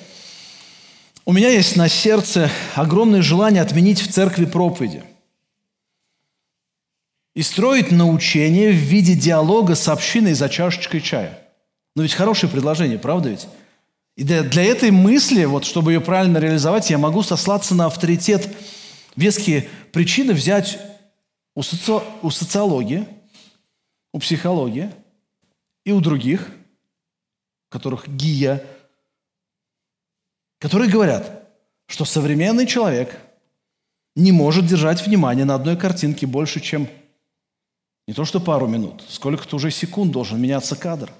у 1.25 1.33
меня 1.33 1.49
есть 1.49 1.77
на 1.77 1.89
сердце 1.89 2.51
огромное 2.75 3.23
желание 3.23 3.63
отменить 3.63 4.01
в 4.01 4.13
церкви 4.13 4.45
проповеди 4.45 5.05
и 7.35 7.43
строить 7.43 7.91
научение 7.91 8.71
в 8.71 8.77
виде 8.77 9.15
диалога 9.15 9.75
с 9.75 9.89
общиной 9.89 10.35
за 10.35 10.49
чашечкой 10.49 11.01
чая. 11.01 11.39
Но 11.95 12.03
ведь 12.03 12.15
хорошее 12.15 12.51
предложение, 12.51 12.99
правда 12.99 13.31
ведь? 13.31 13.47
И 14.17 14.25
для, 14.25 14.43
для 14.43 14.65
этой 14.65 14.91
мысли, 14.91 15.45
вот, 15.45 15.65
чтобы 15.65 15.93
ее 15.93 16.01
правильно 16.01 16.39
реализовать, 16.39 16.91
я 16.91 16.99
могу 16.99 17.23
сослаться 17.23 17.75
на 17.75 17.87
авторитет, 17.87 18.49
веские 19.17 19.69
причины 19.93 20.33
взять 20.33 20.79
у, 21.55 21.63
соци... 21.63 22.05
у 22.23 22.31
социологии, 22.31 23.07
у 24.13 24.19
психологии 24.19 24.91
и 25.85 25.93
у 25.93 26.01
других, 26.01 26.51
которых 27.71 28.09
ГИЯ– 28.09 28.63
которые 30.63 30.89
говорят, 30.89 31.51
что 31.89 32.05
современный 32.05 32.69
человек 32.69 33.19
не 34.15 34.31
может 34.31 34.65
держать 34.65 35.05
внимание 35.05 35.45
на 35.45 35.57
одной 35.57 35.77
картинке 35.77 36.25
больше, 36.25 36.61
чем 36.61 36.87
не 38.07 38.15
то 38.15 38.25
что 38.25 38.39
пару 38.39 38.69
минут, 38.69 39.03
сколько-то 39.09 39.57
уже 39.57 39.73
секунд 39.73 40.13
должен 40.13 40.41
меняться 40.41 40.77
кадр. 40.77 41.11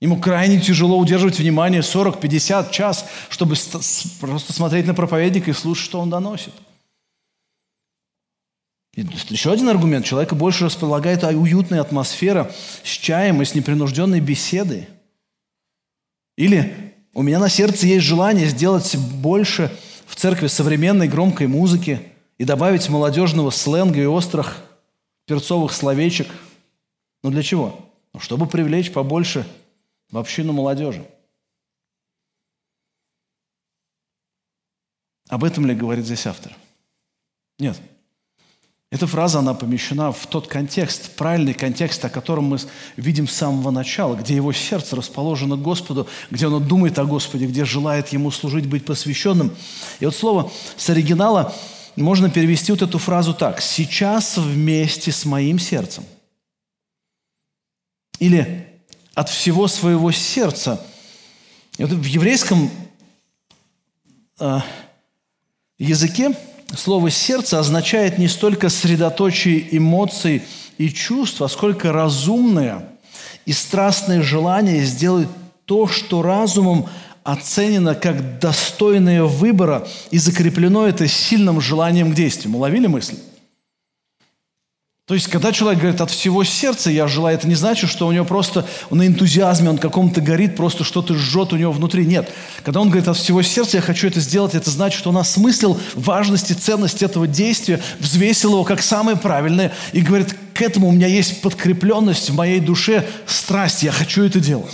Ему 0.00 0.20
крайне 0.20 0.60
тяжело 0.60 0.96
удерживать 0.96 1.40
внимание 1.40 1.82
40, 1.82 2.20
50, 2.20 2.70
час, 2.70 3.04
чтобы 3.28 3.56
просто 4.20 4.52
смотреть 4.52 4.86
на 4.86 4.94
проповедника 4.94 5.50
и 5.50 5.54
слушать, 5.54 5.84
что 5.84 5.98
он 5.98 6.08
доносит. 6.08 6.52
И 8.94 9.00
еще 9.00 9.52
один 9.52 9.68
аргумент. 9.68 10.04
Человека 10.04 10.34
больше 10.34 10.66
располагает 10.66 11.24
уютная 11.24 11.80
атмосфера 11.80 12.52
с 12.84 12.88
чаем 12.88 13.40
и 13.40 13.44
с 13.44 13.54
непринужденной 13.54 14.20
беседой. 14.20 14.88
Или 16.36 16.94
у 17.14 17.22
меня 17.22 17.38
на 17.38 17.48
сердце 17.48 17.86
есть 17.86 18.04
желание 18.04 18.46
сделать 18.48 18.96
больше 18.96 19.74
в 20.06 20.14
церкви 20.14 20.46
современной 20.46 21.08
громкой 21.08 21.46
музыки 21.46 22.12
и 22.36 22.44
добавить 22.44 22.88
молодежного 22.88 23.50
сленга 23.50 24.00
и 24.00 24.06
острых 24.06 24.58
перцовых 25.26 25.72
словечек. 25.72 26.28
Но 27.22 27.30
для 27.30 27.42
чего? 27.42 27.88
Ну, 28.12 28.20
чтобы 28.20 28.46
привлечь 28.46 28.92
побольше 28.92 29.46
в 30.10 30.18
общину 30.18 30.52
молодежи. 30.52 31.06
Об 35.28 35.44
этом 35.44 35.64
ли 35.64 35.74
говорит 35.74 36.04
здесь 36.04 36.26
автор? 36.26 36.54
Нет. 37.58 37.80
Эта 38.92 39.06
фраза, 39.06 39.38
она 39.38 39.54
помещена 39.54 40.12
в 40.12 40.26
тот 40.26 40.48
контекст, 40.48 41.12
правильный 41.12 41.54
контекст, 41.54 42.04
о 42.04 42.10
котором 42.10 42.44
мы 42.44 42.58
видим 42.98 43.26
с 43.26 43.32
самого 43.32 43.70
начала, 43.70 44.16
где 44.16 44.36
его 44.36 44.52
сердце 44.52 44.96
расположено 44.96 45.56
к 45.56 45.62
Господу, 45.62 46.06
где 46.30 46.46
оно 46.46 46.60
думает 46.60 46.98
о 46.98 47.06
Господе, 47.06 47.46
где 47.46 47.64
желает 47.64 48.10
Ему 48.10 48.30
служить, 48.30 48.66
быть 48.66 48.84
посвященным. 48.84 49.50
И 49.98 50.04
вот 50.04 50.14
слово 50.14 50.52
с 50.76 50.90
оригинала 50.90 51.54
можно 51.96 52.28
перевести 52.28 52.70
вот 52.70 52.82
эту 52.82 52.98
фразу 52.98 53.32
так. 53.32 53.62
«Сейчас 53.62 54.36
вместе 54.36 55.10
с 55.10 55.24
моим 55.24 55.58
сердцем». 55.58 56.04
Или 58.18 58.68
«от 59.14 59.30
всего 59.30 59.68
своего 59.68 60.12
сердца». 60.12 60.84
И 61.78 61.84
вот 61.84 61.92
в 61.92 62.04
еврейском 62.04 62.70
э, 64.38 64.60
языке 65.78 66.36
Слово 66.76 67.10
«сердце» 67.10 67.58
означает 67.58 68.18
не 68.18 68.28
столько 68.28 68.68
средоточие 68.68 69.76
эмоций 69.76 70.42
и 70.78 70.88
чувств, 70.88 71.42
а 71.42 71.48
сколько 71.48 71.92
разумное 71.92 72.88
и 73.44 73.52
страстное 73.52 74.22
желание 74.22 74.84
сделать 74.84 75.28
то, 75.66 75.86
что 75.86 76.22
разумом 76.22 76.86
оценено 77.24 77.94
как 77.94 78.38
достойное 78.38 79.24
выбора 79.24 79.86
и 80.10 80.18
закреплено 80.18 80.86
это 80.86 81.06
сильным 81.06 81.60
желанием 81.60 82.12
к 82.12 82.14
действию. 82.14 82.52
Мы 82.52 82.58
ловили 82.58 82.86
мысль? 82.86 83.16
То 85.12 85.16
есть, 85.16 85.28
когда 85.28 85.52
человек 85.52 85.78
говорит 85.78 86.00
от 86.00 86.10
всего 86.10 86.42
сердца 86.42 86.90
я 86.90 87.06
желаю, 87.06 87.36
это 87.36 87.46
не 87.46 87.54
значит, 87.54 87.90
что 87.90 88.06
у 88.06 88.12
него 88.12 88.24
просто 88.24 88.66
на 88.88 89.06
энтузиазме, 89.06 89.68
он 89.68 89.76
каком-то 89.76 90.22
горит, 90.22 90.56
просто 90.56 90.84
что-то 90.84 91.14
жжет 91.14 91.52
у 91.52 91.58
него 91.58 91.70
внутри. 91.70 92.06
Нет. 92.06 92.32
Когда 92.64 92.80
он 92.80 92.88
говорит 92.88 93.08
от 93.08 93.18
всего 93.18 93.42
сердца 93.42 93.76
я 93.76 93.82
хочу 93.82 94.06
это 94.06 94.20
сделать, 94.20 94.54
это 94.54 94.70
значит, 94.70 94.98
что 94.98 95.10
он 95.10 95.18
осмыслил 95.18 95.78
важность 95.94 96.50
и 96.50 96.54
ценность 96.54 97.02
этого 97.02 97.26
действия, 97.26 97.82
взвесил 97.98 98.52
его 98.52 98.64
как 98.64 98.80
самое 98.80 99.18
правильное 99.18 99.74
и 99.92 100.00
говорит, 100.00 100.34
к 100.54 100.62
этому 100.62 100.88
у 100.88 100.92
меня 100.92 101.08
есть 101.08 101.42
подкрепленность 101.42 102.30
в 102.30 102.34
моей 102.34 102.60
душе, 102.60 103.06
страсть, 103.26 103.82
я 103.82 103.92
хочу 103.92 104.24
это 104.24 104.40
делать. 104.40 104.72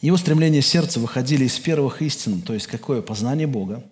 Его 0.00 0.16
стремления 0.16 0.62
сердца 0.62 1.00
выходили 1.00 1.46
из 1.46 1.58
первых 1.58 2.00
истин, 2.00 2.42
то 2.42 2.54
есть 2.54 2.68
какое 2.68 3.02
познание 3.02 3.48
Бога, 3.48 3.82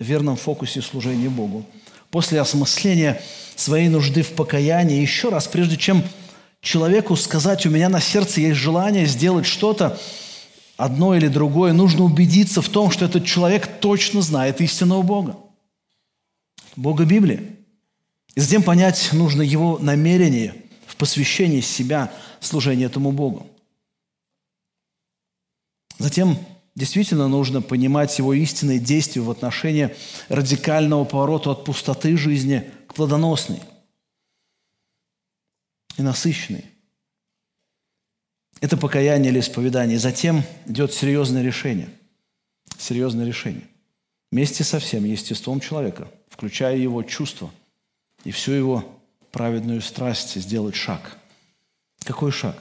верном 0.00 0.36
фокусе 0.36 0.82
служения 0.82 1.28
Богу. 1.28 1.64
После 2.10 2.40
осмысления 2.40 3.22
своей 3.54 3.88
нужды 3.88 4.22
в 4.22 4.32
покаянии, 4.32 5.00
еще 5.00 5.28
раз, 5.28 5.46
прежде 5.46 5.76
чем 5.76 6.02
человеку 6.60 7.14
сказать, 7.16 7.64
у 7.66 7.70
меня 7.70 7.88
на 7.88 8.00
сердце 8.00 8.40
есть 8.40 8.58
желание 8.58 9.06
сделать 9.06 9.46
что-то, 9.46 9.98
одно 10.76 11.14
или 11.14 11.28
другое, 11.28 11.72
нужно 11.72 12.04
убедиться 12.04 12.62
в 12.62 12.68
том, 12.68 12.90
что 12.90 13.04
этот 13.04 13.24
человек 13.24 13.68
точно 13.80 14.22
знает 14.22 14.60
истинного 14.60 15.02
Бога. 15.02 15.36
Бога 16.74 17.04
Библии. 17.04 17.56
И 18.34 18.40
затем 18.40 18.62
понять 18.62 19.10
нужно 19.12 19.42
его 19.42 19.78
намерение 19.78 20.54
в 20.86 20.96
посвящении 20.96 21.60
себя 21.60 22.12
служению 22.40 22.88
этому 22.88 23.12
Богу. 23.12 23.46
Затем 25.98 26.38
Действительно 26.74 27.28
нужно 27.28 27.62
понимать 27.62 28.16
его 28.18 28.32
истинные 28.32 28.78
действия 28.78 29.22
в 29.22 29.30
отношении 29.30 29.94
радикального 30.28 31.04
поворота 31.04 31.50
от 31.50 31.64
пустоты 31.64 32.16
жизни 32.16 32.70
к 32.86 32.94
плодоносной 32.94 33.60
и 35.96 36.02
насыщенной. 36.02 36.64
Это 38.60 38.76
покаяние 38.76 39.32
или 39.32 39.40
исповедание. 39.40 39.98
Затем 39.98 40.44
идет 40.66 40.92
серьезное 40.92 41.42
решение. 41.42 41.88
Серьезное 42.78 43.26
решение. 43.26 43.66
Вместе 44.30 44.62
со 44.62 44.78
всем 44.78 45.04
естеством 45.04 45.60
человека, 45.60 46.08
включая 46.28 46.76
его 46.76 47.02
чувства 47.02 47.50
и 48.22 48.30
всю 48.30 48.52
его 48.52 49.00
праведную 49.32 49.80
страсть 49.80 50.40
сделать 50.40 50.76
шаг. 50.76 51.18
Какой 52.04 52.30
шаг? 52.30 52.56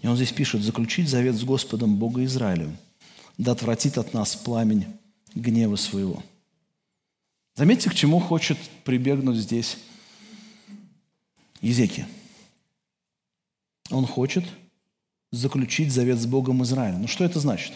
И 0.00 0.06
он 0.06 0.16
здесь 0.16 0.32
пишет, 0.32 0.62
заключить 0.62 1.08
завет 1.08 1.34
с 1.34 1.44
Господом 1.44 1.96
Бога 1.96 2.24
Израилем– 2.24 2.78
да 3.40 3.52
отвратит 3.52 3.96
от 3.96 4.12
нас 4.12 4.36
пламень 4.36 4.84
гнева 5.34 5.76
своего. 5.76 6.22
Заметьте, 7.56 7.88
к 7.88 7.94
чему 7.94 8.20
хочет 8.20 8.58
прибегнуть 8.84 9.38
здесь 9.38 9.78
Езеки. 11.62 12.06
Он 13.90 14.06
хочет 14.06 14.44
заключить 15.32 15.90
завет 15.90 16.18
с 16.18 16.26
Богом 16.26 16.62
Израиля. 16.64 16.98
Ну 16.98 17.08
что 17.08 17.24
это 17.24 17.40
значит? 17.40 17.72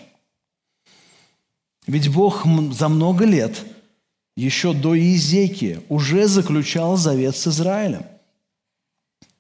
Ведь 1.87 2.09
Бог 2.09 2.45
за 2.73 2.89
много 2.91 3.25
лет, 3.25 3.65
еще 4.37 4.75
до 4.75 4.95
Иезекии, 4.95 5.81
уже 5.89 6.29
заключал 6.29 6.99
завет 6.99 7.37
с 7.37 7.47
Израилем, 7.47 8.05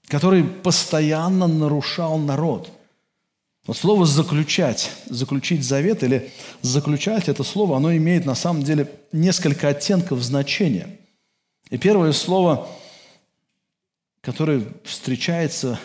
который 0.06 0.42
постоянно 0.42 1.46
нарушал 1.46 2.16
народ– 2.16 2.70
вот 3.66 3.78
слово 3.78 4.04
«заключать», 4.04 4.90
«заключить 5.06 5.64
завет» 5.64 6.02
или 6.02 6.30
«заключать»– 6.60 7.28
это 7.30 7.42
слово, 7.44 7.78
оно 7.78 7.96
имеет 7.96 8.26
на 8.26 8.34
самом 8.34 8.62
деле 8.62 8.90
несколько 9.10 9.68
оттенков 9.68 10.22
значения. 10.22 10.98
И 11.70 11.78
первое 11.78 12.12
слово, 12.12 12.68
которое 14.20 14.66
встречается 14.84 15.80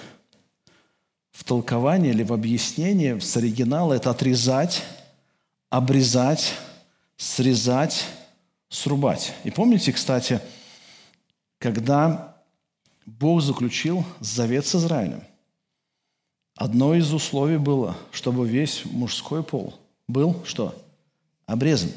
в 1.31 1.45
толковании 1.45 2.11
или 2.11 2.23
в 2.23 2.33
объяснении 2.33 3.17
с 3.17 3.37
оригинала, 3.37 3.93
это 3.93 4.09
«отрезать», 4.09 4.83
«обрезать», 5.69 6.53
«срезать», 7.15 8.05
«срубать». 8.67 9.33
И 9.45 9.51
помните, 9.51 9.93
кстати, 9.93 10.41
когда 11.59 12.35
Бог 13.05 13.41
заключил 13.41 14.03
завет 14.19 14.67
с 14.67 14.75
Израилем– 14.75 15.23
Одно 16.59 16.93
из 16.93 17.13
условий 17.13 17.55
было, 17.55 17.95
чтобы 18.11 18.45
весь 18.45 18.81
мужской 18.83 19.43
пол 19.43 19.79
был 20.09 20.43
что? 20.45 20.75
Обрезан. 21.45 21.89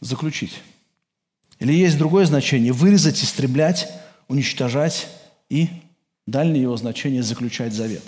Заключить. 0.00 0.60
Или 1.60 1.72
есть 1.72 1.96
другое 1.96 2.26
значение– 2.26 2.72
вырезать, 2.72 3.22
истреблять, 3.22 3.88
уничтожать 4.26 5.06
и 5.48 5.68
дальнее 6.26 6.62
его 6.62 6.76
значение– 6.76 7.22
заключать 7.22 7.72
завет. 7.72 8.02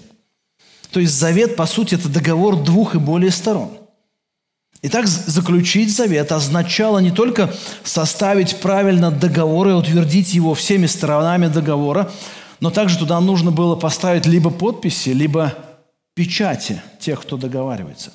То 0.90 0.98
есть 0.98 1.14
завет, 1.14 1.54
по 1.54 1.66
сути, 1.66 1.94
это 1.94 2.08
договор 2.08 2.60
двух 2.60 2.96
и 2.96 2.98
более 2.98 3.30
сторон. 3.30 3.70
Итак, 4.82 5.06
заключить 5.06 5.94
завет 5.94 6.32
означало 6.32 6.98
не 6.98 7.12
только 7.12 7.54
составить 7.84 8.56
правильно 8.56 9.12
договор 9.12 9.68
и 9.68 9.72
утвердить 9.72 10.34
его 10.34 10.54
всеми 10.54 10.86
сторонами 10.86 11.46
договора, 11.46 12.10
но 12.60 12.70
также 12.70 12.98
туда 12.98 13.20
нужно 13.20 13.50
было 13.50 13.76
поставить 13.76 14.26
либо 14.26 14.50
подписи, 14.50 15.10
либо 15.10 15.54
печати 16.14 16.82
тех, 16.98 17.20
кто 17.22 17.36
договаривается. 17.36 18.12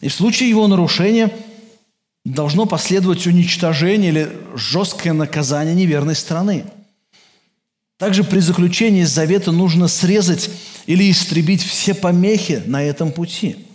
И 0.00 0.08
в 0.08 0.14
случае 0.14 0.48
его 0.48 0.66
нарушения 0.66 1.32
должно 2.24 2.66
последовать 2.66 3.26
уничтожение 3.26 4.10
или 4.10 4.32
жесткое 4.54 5.12
наказание 5.12 5.74
неверной 5.74 6.14
страны. 6.14 6.64
Также 7.98 8.22
при 8.22 8.38
заключении 8.38 9.02
завета 9.02 9.50
нужно 9.50 9.88
срезать 9.88 10.50
или 10.86 11.10
истребить 11.10 11.62
все 11.62 11.94
помехи 11.94 12.62
на 12.66 12.82
этом 12.82 13.10
пути. 13.10 13.66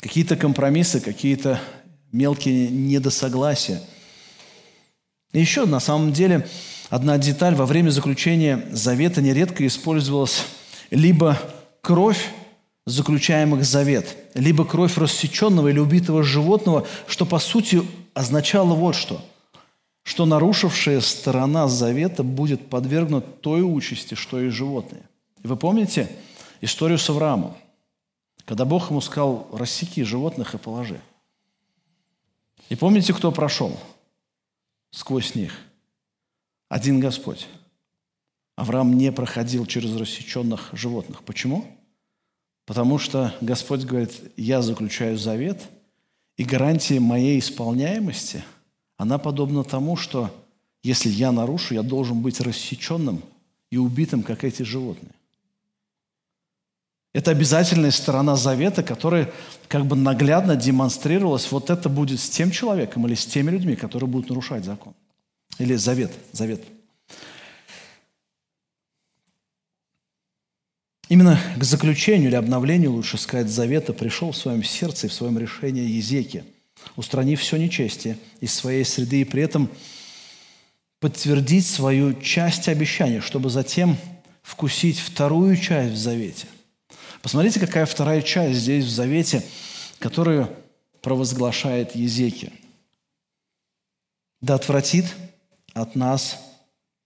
Какие-то 0.00 0.36
компромиссы, 0.36 1.00
какие-то 1.00 1.60
мелкие 2.12 2.68
недосогласия. 2.68 3.82
И 5.32 5.40
еще 5.40 5.66
на 5.66 5.80
самом 5.80 6.12
деле 6.12 6.46
Одна 6.88 7.18
деталь, 7.18 7.54
во 7.54 7.66
время 7.66 7.90
заключения 7.90 8.66
завета 8.70 9.20
нередко 9.20 9.66
использовалась 9.66 10.44
либо 10.90 11.38
кровь 11.80 12.30
заключаемых 12.86 13.64
завет, 13.64 14.16
либо 14.34 14.64
кровь 14.64 14.96
рассеченного 14.96 15.68
или 15.68 15.80
убитого 15.80 16.22
животного, 16.22 16.86
что 17.08 17.26
по 17.26 17.40
сути 17.40 17.82
означало 18.14 18.74
вот 18.74 18.94
что, 18.94 19.20
что 20.04 20.24
нарушившая 20.24 21.00
сторона 21.00 21.66
завета 21.66 22.22
будет 22.22 22.70
подвергнута 22.70 23.26
той 23.40 23.62
участи, 23.62 24.14
что 24.14 24.40
и 24.40 24.48
животные. 24.48 25.02
Вы 25.42 25.56
помните 25.56 26.08
историю 26.60 26.98
с 26.98 27.10
Авраамом, 27.10 27.56
когда 28.44 28.64
Бог 28.64 28.90
ему 28.90 29.00
сказал, 29.00 29.48
рассеки 29.52 30.04
животных 30.04 30.54
и 30.54 30.58
положи. 30.58 31.00
И 32.68 32.76
помните, 32.76 33.12
кто 33.12 33.32
прошел 33.32 33.76
сквозь 34.92 35.34
них? 35.34 35.65
Один 36.68 37.00
Господь. 37.00 37.46
Авраам 38.56 38.96
не 38.96 39.12
проходил 39.12 39.66
через 39.66 39.94
рассеченных 39.94 40.70
животных. 40.72 41.22
Почему? 41.22 41.66
Потому 42.64 42.98
что 42.98 43.34
Господь 43.40 43.84
говорит, 43.84 44.12
я 44.36 44.62
заключаю 44.62 45.18
завет, 45.18 45.62
и 46.36 46.44
гарантия 46.44 47.00
моей 47.00 47.38
исполняемости, 47.38 48.44
она 48.96 49.18
подобна 49.18 49.62
тому, 49.62 49.96
что 49.96 50.30
если 50.82 51.08
я 51.08 51.32
нарушу, 51.32 51.74
я 51.74 51.82
должен 51.82 52.20
быть 52.20 52.40
рассеченным 52.40 53.22
и 53.70 53.76
убитым, 53.76 54.22
как 54.22 54.44
эти 54.44 54.62
животные. 54.62 55.12
Это 57.12 57.30
обязательная 57.30 57.92
сторона 57.92 58.36
завета, 58.36 58.82
которая 58.82 59.32
как 59.68 59.86
бы 59.86 59.96
наглядно 59.96 60.54
демонстрировалась. 60.54 61.50
Вот 61.50 61.70
это 61.70 61.88
будет 61.88 62.20
с 62.20 62.28
тем 62.28 62.50
человеком 62.50 63.06
или 63.06 63.14
с 63.14 63.24
теми 63.24 63.50
людьми, 63.50 63.74
которые 63.74 64.08
будут 64.08 64.28
нарушать 64.28 64.64
закон. 64.64 64.92
Или 65.58 65.74
завет, 65.74 66.12
завет. 66.32 66.62
Именно 71.08 71.40
к 71.56 71.62
заключению 71.62 72.28
или 72.28 72.36
обновлению, 72.36 72.92
лучше 72.92 73.16
сказать, 73.16 73.48
завета 73.48 73.92
пришел 73.92 74.32
в 74.32 74.36
своем 74.36 74.64
сердце 74.64 75.06
и 75.06 75.10
в 75.10 75.12
своем 75.12 75.38
решении 75.38 75.88
Езеки, 75.88 76.44
устранив 76.96 77.40
все 77.40 77.56
нечестие 77.56 78.18
из 78.40 78.52
своей 78.52 78.84
среды 78.84 79.20
и 79.20 79.24
при 79.24 79.42
этом 79.42 79.70
подтвердить 80.98 81.66
свою 81.66 82.20
часть 82.20 82.68
обещания, 82.68 83.20
чтобы 83.20 83.50
затем 83.50 83.96
вкусить 84.42 84.98
вторую 84.98 85.56
часть 85.56 85.92
в 85.92 85.96
завете. 85.96 86.48
Посмотрите, 87.22 87.60
какая 87.60 87.86
вторая 87.86 88.22
часть 88.22 88.58
здесь 88.58 88.84
в 88.84 88.90
завете, 88.90 89.44
которую 90.00 90.50
провозглашает 91.02 91.94
Езеки. 91.94 92.52
«Да 94.40 94.56
отвратит 94.56 95.06
от 95.76 95.94
нас 95.94 96.38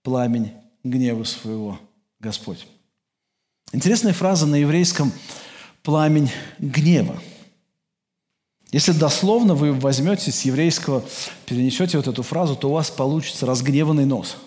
пламень 0.01 0.53
гнева 0.83 1.25
своего 1.25 1.77
Господь. 2.19 2.65
Интересная 3.73 4.13
фраза 4.13 4.47
на 4.47 4.55
еврейском 4.55 5.11
«пламень 5.83 6.31
гнева». 6.57 7.21
Если 8.71 8.93
дословно 8.93 9.55
вы 9.55 9.73
возьмете 9.73 10.31
с 10.31 10.43
еврейского, 10.43 11.03
перенесете 11.45 11.97
вот 11.97 12.07
эту 12.07 12.23
фразу, 12.23 12.55
то 12.55 12.69
у 12.69 12.73
вас 12.73 12.89
получится 12.89 13.45
разгневанный 13.45 14.05
нос. 14.05 14.37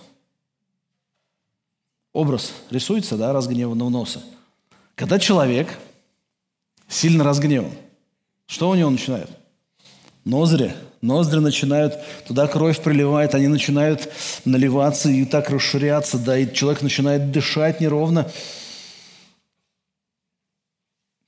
Образ 2.14 2.52
рисуется, 2.70 3.18
да, 3.18 3.34
разгневанного 3.34 3.90
носа. 3.90 4.22
Когда 4.94 5.18
человек 5.18 5.78
сильно 6.88 7.24
разгневан, 7.24 7.72
что 8.46 8.70
у 8.70 8.74
него 8.74 8.88
начинает? 8.88 9.28
Ноздри. 10.24 10.74
Ноздри 11.02 11.40
начинают, 11.40 11.98
туда 12.26 12.46
кровь 12.46 12.82
приливает, 12.82 13.34
они 13.34 13.46
начинают 13.46 14.10
наливаться 14.46 15.10
и 15.10 15.26
так 15.26 15.50
расширяться, 15.50 16.18
да, 16.18 16.38
и 16.38 16.52
человек 16.52 16.80
начинает 16.80 17.30
дышать 17.30 17.80
неровно. 17.80 18.30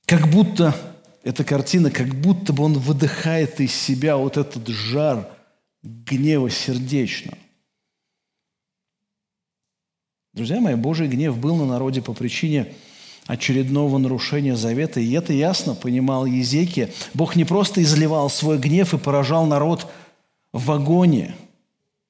Как 0.07 0.27
будто 0.29 0.75
эта 1.23 1.43
картина, 1.43 1.91
как 1.91 2.07
будто 2.15 2.53
бы 2.53 2.63
он 2.63 2.73
выдыхает 2.73 3.59
из 3.59 3.75
себя 3.75 4.17
вот 4.17 4.37
этот 4.37 4.67
жар 4.67 5.29
гнева 5.83 6.49
сердечного. 6.49 7.37
Друзья 10.33 10.59
мои, 10.59 10.75
Божий 10.75 11.07
гнев 11.07 11.37
был 11.37 11.55
на 11.55 11.65
народе 11.65 12.01
по 12.01 12.13
причине 12.13 12.73
очередного 13.27 13.97
нарушения 13.97 14.55
завета, 14.55 14.99
и 14.99 15.11
это 15.11 15.33
ясно 15.33 15.75
понимал 15.75 16.25
Езекия. 16.25 16.89
Бог 17.13 17.35
не 17.35 17.43
просто 17.43 17.83
изливал 17.83 18.29
свой 18.29 18.57
гнев 18.57 18.93
и 18.93 18.97
поражал 18.97 19.45
народ 19.45 19.87
в 20.53 20.71
агонии. 20.71 21.35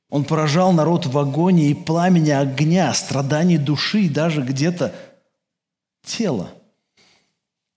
Он 0.10 0.23
поражал 0.23 0.71
народ 0.71 1.06
в 1.06 1.17
агонии 1.17 1.71
и 1.71 1.75
пламени 1.75 2.30
огня, 2.30 2.93
страданий 2.93 3.58
души 3.58 4.03
и 4.03 4.10
даже 4.10 4.41
где-то 4.41 4.93
тела. 6.06 6.51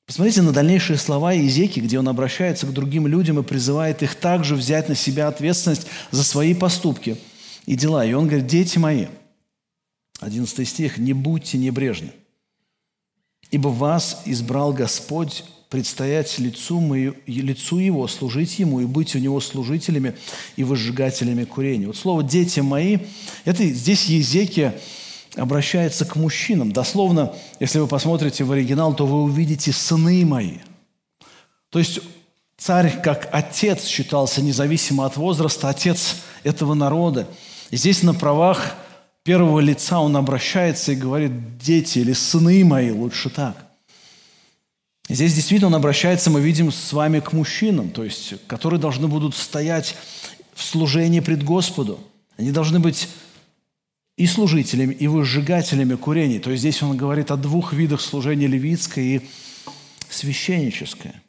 Посмотрите 0.06 0.42
на 0.42 0.52
дальнейшие 0.52 0.96
слова 0.96 1.32
Иезеки, 1.32 1.80
где 1.80 1.98
он 1.98 2.08
обращается 2.08 2.66
к 2.66 2.72
другим 2.72 3.06
людям 3.06 3.38
и 3.38 3.44
призывает 3.44 4.02
их 4.02 4.16
также 4.16 4.54
взять 4.54 4.88
на 4.88 4.94
себя 4.94 5.28
ответственность 5.28 5.86
за 6.10 6.24
свои 6.24 6.52
поступки 6.52 7.16
и 7.66 7.74
дела. 7.74 8.04
И 8.04 8.12
он 8.12 8.26
говорит, 8.26 8.48
дети 8.48 8.76
мои, 8.78 9.06
11 10.20 10.68
стих, 10.68 10.98
не 10.98 11.12
будьте 11.12 11.58
небрежны, 11.58 12.12
ибо 13.50 13.68
вас 13.68 14.22
избрал 14.24 14.72
Господь 14.72 15.44
предстоять 15.68 16.38
лицу, 16.38 16.80
мою, 16.80 17.14
лицу 17.26 17.78
Его, 17.78 18.08
служить 18.08 18.58
Ему 18.58 18.80
и 18.80 18.86
быть 18.86 19.14
у 19.14 19.18
Него 19.18 19.40
служителями 19.40 20.16
и 20.56 20.64
выжигателями 20.64 21.44
курения. 21.44 21.86
Вот 21.86 21.96
слово 21.96 22.22
«дети 22.22 22.60
мои»– 22.60 22.98
это 23.44 23.64
здесь 23.64 24.06
Езекия 24.06 24.74
обращается 25.36 26.04
к 26.04 26.16
мужчинам. 26.16 26.72
Дословно, 26.72 27.32
если 27.60 27.78
вы 27.78 27.86
посмотрите 27.86 28.42
в 28.42 28.50
оригинал, 28.50 28.94
то 28.94 29.06
вы 29.06 29.22
увидите 29.22 29.72
«сыны 29.72 30.26
мои». 30.26 30.58
То 31.70 31.78
есть 31.78 32.00
царь 32.58 33.00
как 33.00 33.28
отец 33.30 33.86
считался 33.86 34.42
независимо 34.42 35.06
от 35.06 35.16
возраста, 35.16 35.68
отец 35.68 36.16
этого 36.42 36.74
народа. 36.74 37.28
И 37.70 37.76
здесь 37.76 38.02
на 38.02 38.12
правах 38.12 38.74
первого 39.24 39.60
лица 39.60 40.00
он 40.00 40.16
обращается 40.16 40.92
и 40.92 40.96
говорит 40.96 41.58
«дети» 41.58 41.98
или 41.98 42.12
«сыны 42.12 42.64
мои», 42.64 42.90
лучше 42.90 43.30
так. 43.30 43.66
Здесь 45.08 45.34
действительно 45.34 45.68
он 45.68 45.74
обращается, 45.74 46.30
мы 46.30 46.40
видим, 46.40 46.70
с 46.70 46.92
вами 46.92 47.18
к 47.20 47.32
мужчинам, 47.32 47.90
то 47.90 48.04
есть, 48.04 48.34
которые 48.46 48.78
должны 48.78 49.08
будут 49.08 49.34
стоять 49.34 49.96
в 50.54 50.62
служении 50.62 51.20
пред 51.20 51.42
Господу. 51.42 51.98
Они 52.36 52.52
должны 52.52 52.78
быть 52.78 53.08
и 54.16 54.26
служителями, 54.26 54.94
и 54.94 55.08
выжигателями 55.08 55.94
курений. 55.96 56.38
То 56.38 56.50
есть 56.50 56.60
здесь 56.60 56.82
он 56.82 56.96
говорит 56.96 57.30
о 57.30 57.36
двух 57.36 57.72
видах 57.72 58.00
служения 58.00 58.46
левитское 58.46 59.04
и 59.04 59.20
священническое. 60.08 61.22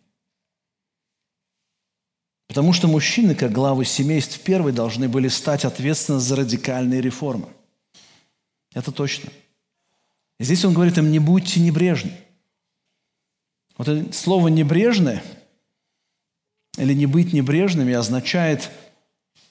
Потому 2.49 2.73
что 2.73 2.89
мужчины, 2.89 3.33
как 3.33 3.53
главы 3.53 3.85
семейств 3.85 4.41
первой, 4.41 4.73
должны 4.73 5.07
были 5.07 5.29
стать 5.29 5.63
ответственны 5.63 6.19
за 6.19 6.35
радикальные 6.35 6.99
реформы. 6.99 7.47
Это 8.73 8.91
точно. 8.91 9.29
И 10.39 10.43
здесь 10.43 10.63
он 10.65 10.73
говорит 10.73 10.97
им, 10.97 11.11
не 11.11 11.19
будьте 11.19 11.59
небрежны. 11.59 12.17
Вот 13.77 13.87
это 13.87 14.13
слово 14.13 14.47
«небрежное» 14.47 15.23
или 16.77 16.93
«не 16.93 17.05
быть 17.05 17.33
небрежными» 17.33 17.93
означает 17.93 18.69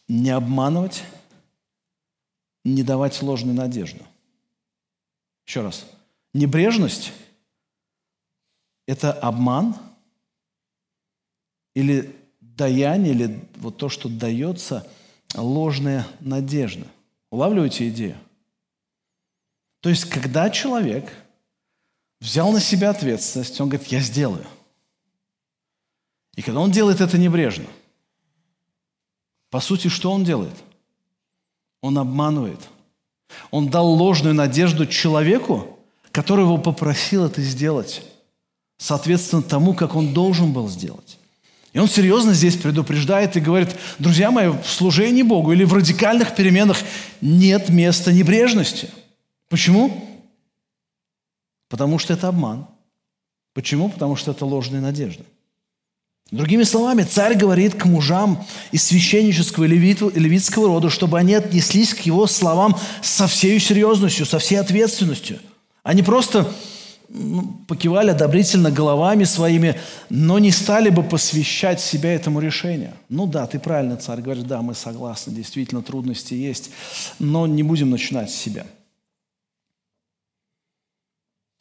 не 0.09 0.31
обманывать, 0.31 1.03
не 2.65 2.83
давать 2.83 3.21
ложную 3.23 3.57
надежду. 3.57 4.05
Еще 5.47 5.63
раз. 5.63 5.87
Небрежность– 6.33 7.13
это 8.87 9.13
обман 9.13 9.77
или 11.75 12.15
даяние, 12.41 13.15
или 13.15 13.49
вот 13.57 13.77
то, 13.77 13.89
что 13.89 14.09
дается, 14.09 14.87
ложная 15.35 16.07
надежда. 16.21 16.87
Улавливаете 17.31 17.89
идею? 17.89 18.17
То 19.81 19.89
есть, 19.89 20.05
когда 20.05 20.51
человек 20.51 21.13
взял 22.21 22.53
на 22.53 22.61
себя 22.61 22.91
ответственность, 22.91 23.61
он 23.61 23.69
говорит, 23.69 23.89
я 23.89 24.01
сделаю. 24.01 24.47
И 26.37 26.43
когда 26.43 26.61
он 26.61 26.71
делает 26.71 27.01
это 27.01 27.19
небрежно, 27.19 27.67
по 29.51 29.61
сути, 29.61 29.89
что 29.89 30.13
он 30.13 30.25
делает– 30.25 30.55
он 31.81 31.99
обманывает. 31.99 32.61
Он 33.51 33.69
дал 33.69 33.89
ложную 33.89 34.35
надежду 34.35 34.87
человеку, 34.87 35.79
который 36.11 36.45
его 36.45 36.59
попросил 36.59 37.25
это 37.27 37.41
сделать, 37.43 38.03
соответственно 38.79 39.43
тому, 39.43 39.75
как 39.75 39.95
он 39.95 40.13
должен 40.13 40.53
был 40.53 40.69
сделать. 40.69 41.19
И 41.73 41.79
он 41.79 41.89
серьезно 41.89 42.35
здесь 42.35 42.57
предупреждает 42.57 43.37
и 43.37 43.41
говорит, 43.41 43.69
друзья 44.01 44.33
мои, 44.33 44.49
в 44.49 44.67
служении 44.67 45.23
Богу 45.23 45.53
или 45.53 45.63
в 45.63 45.73
радикальных 45.73 46.35
переменах 46.35 46.79
нет 47.21 47.69
места 47.69 48.13
небрежности. 48.13 48.91
Почему? 49.51 50.09
Потому 51.69 51.99
что 51.99 52.15
это 52.15 52.29
обман. 52.29 52.67
Почему? 53.53 53.91
Потому 53.91 54.17
что 54.17 54.31
это 54.31 54.47
ложная 54.47 54.81
надежда. 54.81 55.25
Другими 56.31 56.63
словами, 56.63 57.03
царь 57.03 57.37
говорит 57.37 57.75
к 57.75 57.85
мужам 57.85 58.47
из 58.71 58.85
священнического 58.85 59.65
и 59.65 59.69
левитского 59.69 60.69
рода, 60.69 60.89
чтобы 60.89 61.19
они 61.19 61.35
отнеслись 61.35 61.93
к 61.93 62.01
его 62.03 62.29
словам 62.29 62.79
со 63.03 63.27
всей 63.27 63.59
серьезностью, 63.59 64.25
со 64.25 64.39
всей 64.39 64.61
ответственностью. 64.61 65.41
Они 65.83 66.05
просто 66.05 66.49
ну, 67.09 67.65
покивали 67.67 68.11
одобрительно 68.11 68.71
головами 68.71 69.25
своими, 69.25 69.81
но 70.09 70.39
не 70.39 70.53
стали 70.53 70.91
бы 70.91 71.03
посвящать 71.03 71.81
себя 71.81 72.15
этому 72.15 72.39
решению. 72.39 72.93
Ну 73.09 73.27
да, 73.27 73.49
ты 73.49 73.59
правильно, 73.59 73.97
царь, 73.97 74.21
говорит, 74.21 74.47
да, 74.47 74.63
мы 74.63 74.77
согласны, 74.77 75.33
действительно 75.33 75.83
трудности 75.83 76.35
есть, 76.35 76.71
но 77.19 77.49
не 77.49 77.65
будем 77.65 77.91
начинать 77.91 78.31
с 78.31 78.37
себя. 78.37 78.65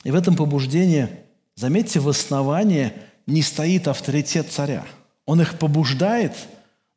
И 0.03 0.11
в 0.11 0.15
этом 0.15 0.35
побуждении, 0.35 1.09
заметьте, 1.55 1.99
в 1.99 2.09
основании– 2.09 2.93
не 3.29 3.43
стоит 3.43 3.87
авторитет 3.87 4.51
царя. 4.51 4.85
Он 5.25 5.39
их 5.39 5.59
побуждает, 5.59 6.33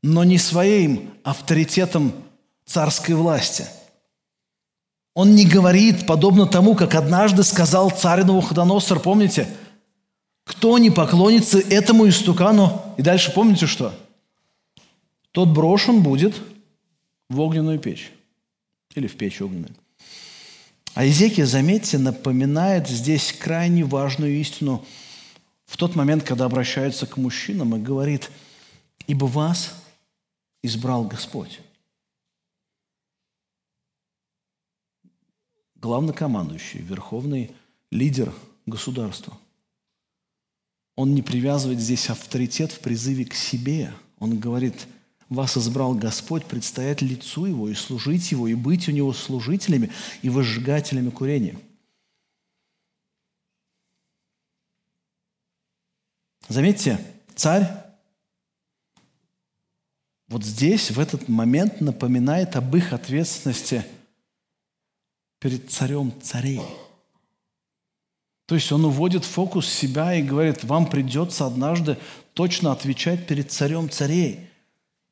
но 0.02 0.24
не 0.24 0.38
своим 0.38 1.10
авторитетом 1.22 2.12
царской 2.64 3.14
власти. 3.14 3.66
Он 5.14 5.34
не 5.34 5.46
говорит, 5.46 6.06
подобно 6.06 6.46
тому, 6.46 6.74
как 6.74 6.94
однажды 6.94 7.42
сказал 7.42 7.90
царь 7.90 8.24
Навуходоносор, 8.24 8.98
помните, 8.98 9.46
кто 10.44 10.78
не 10.78 10.90
поклонится 10.90 11.58
этому 11.58 12.08
истукану, 12.08 12.82
и 12.96 13.02
дальше 13.02 13.30
помните 13.32 13.66
что? 13.66 13.94
Тот 15.32 15.50
брошен 15.50 16.02
будет 16.02 16.34
в 17.28 17.40
огненную 17.40 17.78
печь. 17.78 18.10
Или 18.94 19.06
в 19.06 19.16
печь 19.16 19.42
огненную. 19.42 19.74
А 20.94 21.04
Езекия, 21.04 21.46
заметьте, 21.46 21.98
напоминает 21.98 22.88
здесь 22.88 23.32
крайне 23.32 23.84
важную 23.84 24.40
истину– 24.40 24.84
в 25.72 25.78
тот 25.78 25.96
момент, 25.96 26.22
когда 26.22 26.44
обращается 26.44 27.06
к 27.06 27.16
мужчинам 27.16 27.74
и 27.74 27.80
говорит, 27.80 28.30
«Ибо 29.06 29.24
вас 29.24 29.74
избрал 30.62 31.04
Господь». 31.04 31.60
Главнокомандующий, 35.76 36.80
верховный 36.80 37.52
лидер 37.90 38.34
государства. 38.66 39.38
Он 40.94 41.14
не 41.14 41.22
привязывает 41.22 41.80
здесь 41.80 42.10
авторитет 42.10 42.70
в 42.70 42.80
призыве 42.80 43.24
к 43.24 43.32
себе. 43.32 43.94
Он 44.18 44.38
говорит, 44.38 44.86
вас 45.32 45.56
избрал 45.56 45.94
Господь 45.94 46.44
предстоять 46.44 47.02
лицу 47.02 47.46
Его 47.46 47.68
и 47.68 47.74
служить 47.74 48.32
Его, 48.32 48.48
и 48.48 48.54
быть 48.54 48.88
у 48.88 48.92
Него 48.92 49.12
служителями 49.12 49.90
и 50.22 50.28
выжигателями 50.28 51.10
курения– 51.10 51.58
Заметьте, 56.48 56.98
царь 57.34 57.66
вот 60.28 60.44
здесь, 60.44 60.90
в 60.90 60.98
этот 60.98 61.28
момент 61.28 61.80
напоминает 61.80 62.56
об 62.56 62.74
их 62.76 62.92
ответственности 62.92 63.84
перед 65.38 65.70
царем 65.70 66.12
царей. 66.22 66.60
То 68.46 68.54
есть 68.54 68.70
он 68.72 68.84
уводит 68.84 69.24
фокус 69.24 69.66
себя 69.66 70.14
и 70.14 70.22
говорит, 70.22 70.64
вам 70.64 70.88
придется 70.88 71.46
однажды 71.46 71.98
точно 72.34 72.72
отвечать 72.72 73.26
перед 73.26 73.50
царем 73.50 73.88
царей. 73.90 74.48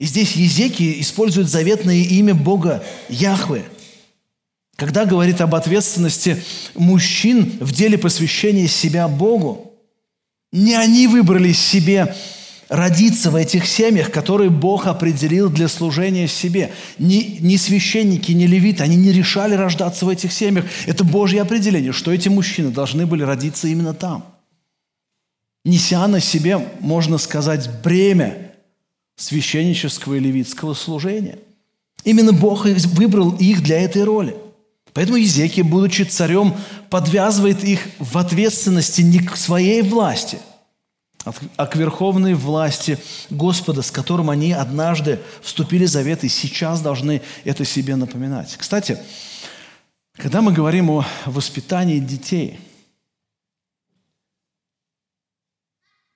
И 0.00 0.06
здесь 0.06 0.32
Езеки 0.32 1.00
использует 1.00 1.48
заветное 1.48 1.98
имя 2.02 2.34
Бога 2.34 2.82
Яхве. 3.10 3.64
Когда 4.76 5.04
говорит 5.04 5.42
об 5.42 5.54
ответственности 5.54 6.42
мужчин 6.74 7.58
в 7.60 7.70
деле 7.72 7.98
посвящения 7.98 8.66
себя 8.66 9.06
Богу, 9.08 9.74
не 10.52 10.74
они 10.74 11.06
выбрали 11.06 11.52
себе 11.52 12.14
родиться 12.70 13.30
в 13.30 13.36
этих 13.36 13.66
семьях, 13.66 14.10
которые 14.10 14.48
Бог 14.48 14.86
определил 14.86 15.50
для 15.50 15.68
служения 15.68 16.28
себе. 16.28 16.72
Ни, 16.98 17.36
ни 17.40 17.56
священники, 17.56 18.32
ни 18.32 18.46
левиты, 18.46 18.82
они 18.82 18.96
не 18.96 19.12
решали 19.12 19.54
рождаться 19.54 20.06
в 20.06 20.08
этих 20.08 20.32
семьях. 20.32 20.64
Это 20.86 21.04
Божье 21.04 21.42
определение, 21.42 21.92
что 21.92 22.10
эти 22.10 22.30
мужчины 22.30 22.70
должны 22.70 23.04
были 23.04 23.22
родиться 23.22 23.68
именно 23.68 23.92
там. 23.92 24.24
Неся 25.66 26.08
на 26.08 26.20
себе, 26.20 26.58
можно 26.80 27.18
сказать, 27.18 27.68
бремя 27.82 28.49
священнического 29.20 30.14
и 30.14 30.20
левитского 30.20 30.74
служения. 30.74 31.38
Именно 32.04 32.32
Бог 32.32 32.64
выбрал 32.64 33.36
их 33.36 33.62
для 33.62 33.80
этой 33.80 34.04
роли. 34.04 34.34
Поэтому 34.92 35.18
Езекия, 35.18 35.62
будучи 35.62 36.02
царем, 36.02 36.54
подвязывает 36.88 37.62
их 37.62 37.86
в 37.98 38.18
ответственности 38.18 39.02
не 39.02 39.20
к 39.20 39.36
своей 39.36 39.82
власти– 39.82 40.38
а 41.56 41.66
к 41.66 41.76
верховной 41.76 42.32
власти 42.32 42.98
Господа, 43.28 43.82
с 43.82 43.90
которым 43.90 44.30
они 44.30 44.52
однажды 44.52 45.20
вступили 45.42 45.84
в 45.84 45.90
завет 45.90 46.24
и 46.24 46.28
сейчас 46.28 46.80
должны 46.80 47.20
это 47.44 47.64
себе 47.66 47.96
напоминать. 47.96 48.56
Кстати, 48.56 48.98
когда 50.14 50.40
мы 50.40 50.52
говорим 50.52 50.90
о 50.90 51.06
воспитании 51.26 51.98
детей, 51.98 52.58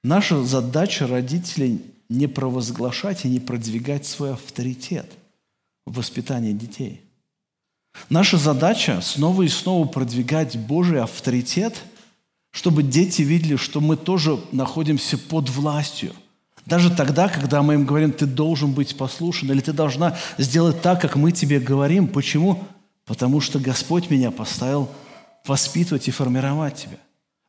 наша 0.03 0.43
задача 0.43 1.07
родителей 1.07 1.83
не 2.09 2.27
провозглашать 2.27 3.25
и 3.25 3.29
не 3.29 3.41
продвигать 3.41 4.07
свой 4.07 4.33
авторитет 4.33 5.11
в 5.87 5.97
воспитании 5.97 6.53
детей. 6.53 7.01
Наша 8.09 8.37
задача 8.37 9.01
снова 9.01 9.43
и 9.43 9.49
снова 9.49 9.87
продвигать 9.87 10.57
Божий 10.57 11.01
авторитет– 11.01 11.75
чтобы 12.55 12.85
дети 12.85 13.23
видели, 13.23 13.57
что 13.57 13.81
мы 13.81 13.97
тоже 13.97 14.39
находимся 14.53 15.19
под 15.19 15.51
властью. 15.51 16.13
Даже 16.67 16.89
тогда, 16.89 17.29
когда 17.29 17.63
мы 17.63 17.75
им 17.75 17.85
говорим, 17.85 18.13
ты 18.13 18.27
должен 18.27 18.73
быть 18.73 18.97
послушен, 18.97 19.51
или 19.51 19.61
ты 19.61 19.73
должна 19.73 20.17
сделать 20.39 20.81
так, 20.81 21.01
как 21.01 21.17
мы 21.17 21.33
тебе 21.33 21.59
говорим. 21.59 22.07
Почему? 22.07 22.63
Потому 23.07 23.41
что 23.41 23.59
Господь 23.59 24.09
меня 24.09 24.31
поставил 24.31 24.89
воспитывать 25.45 26.07
и 26.07 26.13
формировать 26.13 26.77
тебя. 26.77 26.99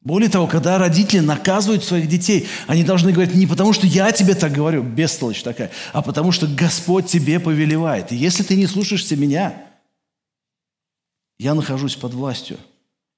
Более 0.06 0.30
того, 0.30 0.48
когда 0.48 0.78
родители 0.78 1.20
наказывают 1.20 1.84
своих 1.84 2.08
детей, 2.08 2.48
они 2.68 2.86
должны 2.86 3.12
говорить 3.12 3.36
не 3.36 3.48
потому, 3.48 3.74
что 3.74 3.86
я 3.86 4.14
тебе 4.14 4.36
так 4.36 4.54
говорю, 4.54 4.84
бестолочь 4.84 5.44
такая, 5.44 5.72
а 5.92 6.02
потому 6.02 6.32
что 6.32 6.48
Господь 6.48 7.08
тебе 7.08 7.42
повелевает. 7.42 8.14
И 8.14 8.16
если 8.16 8.44
ты 8.44 8.56
не 8.56 8.68
слушаешься 8.68 9.18
меня, 9.18 9.62
я 11.38 11.54
нахожусь 11.54 11.96
под 11.96 12.14
властью– 12.14 12.58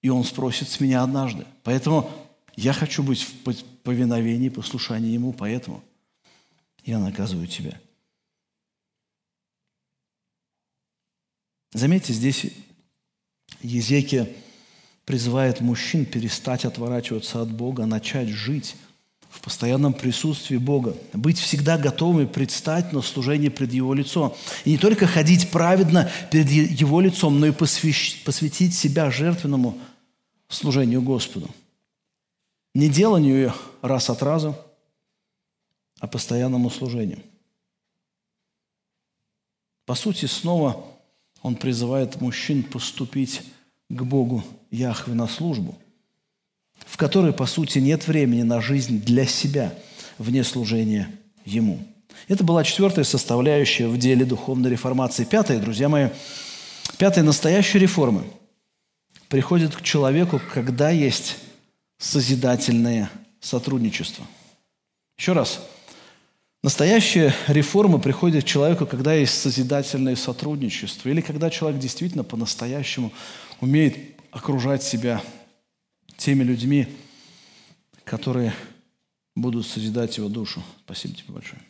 и 0.02 0.10
Он 0.10 0.23
спросит 0.23 0.69
с 0.69 0.80
меня 0.80 1.04
однажды. 1.04 1.45
Поэтому 1.63 2.10
я 2.56 2.73
хочу 2.73 3.04
быть 3.04 3.21
в 3.21 3.63
повиновении, 3.84 4.50
послушании 4.50 5.12
Ему, 5.12 5.34
поэтому 5.34 5.84
я 6.86 7.00
наказываю 7.00 7.47
тебя. 7.47 7.80
Заметьте, 11.73 12.13
здесь 12.13 12.45
Езекия 13.62 14.30
призывает 15.08 15.62
мужчин 15.62 16.06
перестать 16.06 16.65
отворачиваться 16.65 17.41
от 17.41 17.50
Бога, 17.50 17.86
начать 17.86 18.28
жить 18.28 18.76
в 19.30 19.39
постоянном 19.39 19.93
присутствии 19.93 20.58
Бога, 20.58 20.98
быть 21.13 21.39
всегда 21.39 21.78
готовыми 21.78 22.26
предстать 22.26 22.91
на 22.91 23.02
служение 23.02 23.50
пред 23.50 23.72
Его 23.72 23.93
лицом. 23.93 24.36
И 24.65 24.72
не 24.72 24.78
только 24.78 25.08
ходить 25.08 25.50
праведно 25.50 26.12
перед 26.30 26.50
Его 26.50 27.00
лицом, 27.00 27.39
но 27.39 27.48
и 27.48 27.52
посвятить 27.54 28.76
себя 28.76 29.10
жертвенному 29.10 29.78
служению 30.50 31.02
Господу. 31.02 31.50
Не 32.76 32.89
деланию 32.89 33.54
раз 33.82 34.10
от 34.10 34.22
разу, 34.22 34.58
а 36.02 36.08
постоянному 36.08 36.70
служению. 36.70 37.24
По 39.86 39.96
сути, 39.96 40.26
снова 40.26 40.84
он 41.41 41.56
призывает 41.56 42.20
мужчин 42.20 42.62
поступить 42.62 43.41
к 43.89 44.02
Богу 44.04 44.43
Яхве 44.71 45.13
на 45.13 45.28
службу, 45.28 45.78
в 46.86 46.97
которой, 46.97 47.34
по 47.34 47.45
сути, 47.45 47.80
нет 47.80 48.08
времени 48.08 48.43
на 48.43 48.62
жизнь 48.62 49.02
для 49.02 49.26
себя 49.26 49.73
вне 50.17 50.43
служения 50.43 51.10
Ему. 51.45 51.80
Это 52.28 52.43
была 52.43 52.63
четвертая 52.63 53.06
составляющая 53.06 53.88
в 53.88 53.97
деле 53.97 54.26
духовной 54.26 54.69
реформации. 54.69 55.23
Пятая, 55.23 55.60
друзья 55.60 55.88
мои, 55.88 56.10
пятая 56.97 57.23
настоящая 57.23 57.80
реформа– 57.80 58.23
приходит 59.30 59.76
к 59.76 59.82
человеку, 59.82 60.41
когда 60.54 60.89
есть 60.89 61.38
созидательное 61.97 63.10
сотрудничество. 63.39 64.26
Еще 65.17 65.34
раз. 65.34 65.62
Настоящая 66.63 67.34
реформа 67.47 68.00
приходит 68.00 68.43
к 68.43 68.47
человеку, 68.47 68.86
когда 68.86 69.13
есть 69.13 69.39
созидательное 69.39 70.15
сотрудничество, 70.15 71.10
или 71.10 71.21
когда 71.21 71.50
человек 71.50 71.80
действительно 71.80 72.23
по-настоящему 72.23 73.12
умеет 73.62 74.20
окружать 74.32 74.84
себя 74.84 75.24
теми 76.17 76.43
людьми, 76.43 76.88
которые 78.04 78.54
будут 79.36 79.67
созидать 79.67 80.17
его 80.17 80.30
душу. 80.30 80.63
Спасибо 80.86 81.15
тебе 81.15 81.34
большое. 81.34 81.62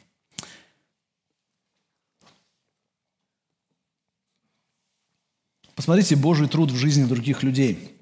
Посмотрите 5.75 6.15
Божий 6.15 6.47
труд 6.47 6.71
в 6.71 6.75
жизни 6.75 7.05
других 7.05 7.43
людей. 7.43 7.95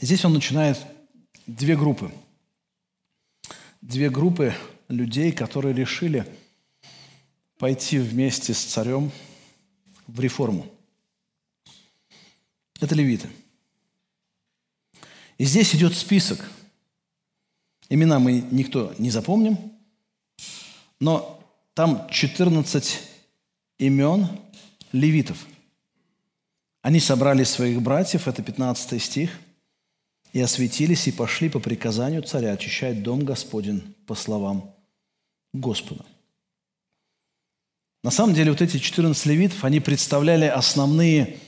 Здесь 0.00 0.24
он 0.24 0.34
начинает 0.34 0.78
две 1.46 1.76
группы. 1.76 2.12
Две 3.80 4.10
группы 4.10 4.54
людей, 4.88 5.32
которые 5.32 5.74
решили 5.74 6.24
пойти 7.58 7.98
вместе 7.98 8.54
с 8.54 8.62
царем 8.62 9.10
в 10.06 10.20
реформу. 10.20 10.70
Это 12.80 12.94
левиты. 12.94 13.28
И 15.38 15.44
здесь 15.44 15.74
идет 15.74 15.94
список. 15.94 16.50
Имена 17.88 18.18
мы 18.18 18.44
никто 18.50 18.94
не 18.98 19.10
запомним, 19.10 19.58
но 20.98 21.40
там 21.74 22.08
14 22.10 23.02
имен 23.78 24.28
левитов– 24.92 25.46
они 26.86 27.00
собрали 27.00 27.42
своих 27.42 27.82
братьев, 27.82 28.28
это 28.28 28.44
15 28.44 29.02
стих, 29.02 29.40
и 30.32 30.40
осветились, 30.40 31.08
и 31.08 31.10
пошли 31.10 31.48
по 31.48 31.58
приказанию 31.58 32.22
царя 32.22 32.52
очищать 32.52 33.02
дом 33.02 33.24
Господень 33.24 33.96
по 34.06 34.14
словам 34.14 34.72
Господа. 35.52 36.04
На 38.04 38.12
самом 38.12 38.34
деле 38.34 38.52
вот 38.52 38.62
эти 38.62 38.78
14 38.78 39.26
левитов, 39.26 39.64
они 39.64 39.80
представляли 39.80 40.44
основные 40.44 41.40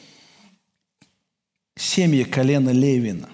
семьи 1.78 2.24
колена 2.24 2.70
Левина. 2.70 3.28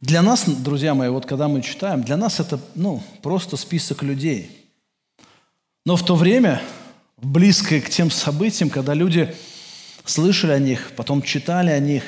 Для 0.00 0.22
нас, 0.22 0.44
друзья 0.46 0.94
мои, 0.94 1.08
вот 1.08 1.26
когда 1.26 1.48
мы 1.48 1.62
читаем, 1.62 2.02
для 2.02 2.16
нас 2.16 2.40
это 2.40 2.60
ну, 2.74 3.02
просто 3.22 3.56
список 3.56 4.02
людей. 4.02 4.50
Но 5.86 5.96
в 5.96 6.04
то 6.04 6.14
время 6.14 6.60
близкое 7.16 7.80
к 7.80 7.88
тем 7.88 8.10
событиям, 8.10 8.70
когда 8.70 8.94
люди 8.94 9.34
слышали 10.04 10.52
о 10.52 10.58
них, 10.58 10.92
потом 10.96 11.22
читали 11.22 11.70
о 11.70 11.78
них. 11.78 12.04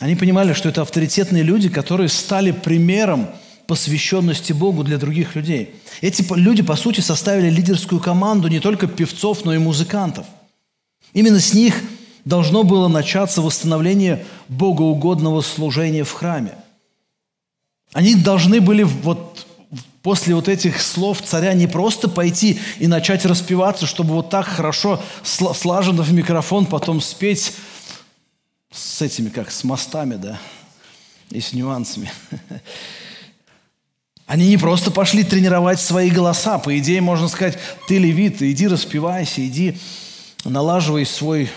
Они 0.00 0.16
понимали, 0.16 0.52
что 0.54 0.68
это 0.68 0.82
авторитетные 0.82 1.42
люди, 1.42 1.68
которые 1.68 2.08
стали 2.08 2.52
примером 2.52 3.28
посвященности 3.66 4.52
Богу 4.52 4.82
для 4.82 4.98
других 4.98 5.36
людей. 5.36 5.74
Эти 6.00 6.24
люди, 6.34 6.62
по 6.62 6.74
сути, 6.74 7.00
составили 7.00 7.50
лидерскую 7.50 8.00
команду 8.00 8.48
не 8.48 8.60
только 8.60 8.86
певцов, 8.86 9.44
но 9.44 9.54
и 9.54 9.58
музыкантов. 9.58 10.26
Именно 11.12 11.40
с 11.40 11.54
них 11.54 11.74
должно 12.24 12.62
было 12.62 12.88
начаться 12.88 13.40
восстановление 13.40 14.24
богоугодного 14.48 15.40
служения 15.40 16.04
в 16.04 16.12
храме. 16.12 16.54
Они 17.92 18.14
должны 18.14 18.60
были 18.60 18.82
вот 18.82 19.46
после 20.02 20.34
вот 20.34 20.48
этих 20.48 20.80
слов 20.80 21.22
царя 21.22 21.54
не 21.54 21.66
просто 21.66 22.08
пойти 22.08 22.60
и 22.78 22.86
начать 22.86 23.24
распеваться, 23.24 23.86
чтобы 23.86 24.14
вот 24.14 24.30
так 24.30 24.46
хорошо 24.46 25.02
слаженно 25.22 26.02
в 26.02 26.12
микрофон 26.12 26.66
потом 26.66 27.00
спеть 27.00 27.54
с 28.70 29.02
этими, 29.02 29.28
как 29.30 29.50
с 29.50 29.64
мостами, 29.64 30.16
да, 30.16 30.38
и 31.30 31.40
с 31.40 31.52
нюансами. 31.52 32.12
Они 34.26 34.46
не 34.48 34.58
просто 34.58 34.90
пошли 34.90 35.24
тренировать 35.24 35.80
свои 35.80 36.10
голоса. 36.10 36.58
По 36.58 36.78
идее, 36.78 37.00
можно 37.00 37.28
сказать, 37.28 37.58
ты 37.88 37.96
левит, 37.96 38.42
иди 38.42 38.68
распевайся, 38.68 39.46
иди 39.46 39.78
налаживай 40.44 41.04
свой 41.04 41.50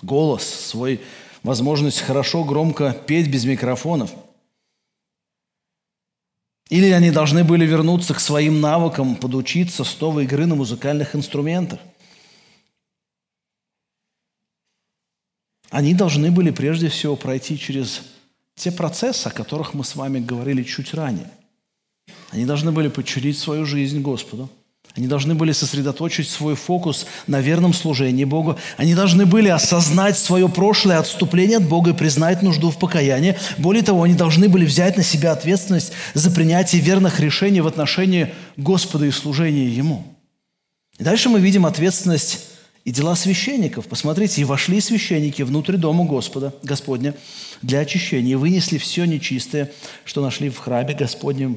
голос, 0.00 0.42
свой 0.44 1.00
возможность 1.42 2.00
хорошо, 2.00 2.44
громко 2.44 2.92
петь 2.92 3.28
без 3.28 3.44
микрофонов. 3.44 4.12
Или 6.68 6.90
они 6.90 7.10
должны 7.10 7.44
были 7.44 7.66
вернуться 7.66 8.14
к 8.14 8.20
своим 8.20 8.60
навыкам, 8.60 9.16
подучиться 9.16 9.84
снова 9.84 10.20
игры 10.20 10.46
на 10.46 10.54
музыкальных 10.54 11.14
инструментах. 11.14 11.80
Они 15.68 15.94
должны 15.94 16.30
были 16.30 16.50
прежде 16.50 16.88
всего 16.88 17.16
пройти 17.16 17.58
через 17.58 18.02
те 18.54 18.70
процессы, 18.70 19.26
о 19.26 19.30
которых 19.30 19.74
мы 19.74 19.84
с 19.84 19.96
вами 19.96 20.20
говорили 20.20 20.62
чуть 20.62 20.94
ранее. 20.94 21.30
Они 22.30 22.44
должны 22.46 22.72
были 22.72 22.88
подчинить 22.88 23.38
свою 23.38 23.66
жизнь 23.66 24.00
Господу– 24.00 24.48
они 24.94 25.06
должны 25.06 25.34
были 25.34 25.52
сосредоточить 25.52 26.28
свой 26.28 26.54
фокус 26.54 27.06
на 27.26 27.40
верном 27.40 27.72
служении 27.72 28.24
Богу. 28.24 28.58
Они 28.76 28.94
должны 28.94 29.24
были 29.24 29.48
осознать 29.48 30.18
свое 30.18 30.50
прошлое 30.50 30.98
отступление 30.98 31.56
от 31.56 31.66
Бога 31.66 31.90
и 31.90 31.94
признать 31.94 32.42
нужду 32.42 32.70
в 32.70 32.78
покаянии. 32.78 33.38
Более 33.56 33.82
того, 33.82 34.02
они 34.02 34.14
должны 34.14 34.50
были 34.50 34.66
взять 34.66 34.98
на 34.98 35.02
себя 35.02 35.32
ответственность 35.32 35.92
за 36.12 36.30
принятие 36.30 36.82
верных 36.82 37.20
решений 37.20 37.62
в 37.62 37.66
отношении 37.66 38.34
Господа 38.58 39.06
и 39.06 39.10
служения 39.10 39.66
Ему. 39.66 40.04
И 40.98 41.04
дальше 41.04 41.30
мы 41.30 41.40
видим 41.40 41.64
ответственность 41.64 42.40
и 42.84 42.90
дела 42.90 43.16
священников. 43.16 43.86
Посмотрите, 43.86 44.42
и 44.42 44.44
вошли 44.44 44.82
священники 44.82 45.40
внутрь 45.40 45.78
дома 45.78 46.04
Господа, 46.04 46.52
Господня 46.62 47.14
для 47.62 47.78
очищения, 47.78 48.32
и 48.32 48.34
вынесли 48.34 48.76
все 48.76 49.06
нечистое, 49.06 49.70
что 50.04 50.20
нашли 50.20 50.50
в 50.50 50.58
храме 50.58 50.92
Господнем, 50.92 51.56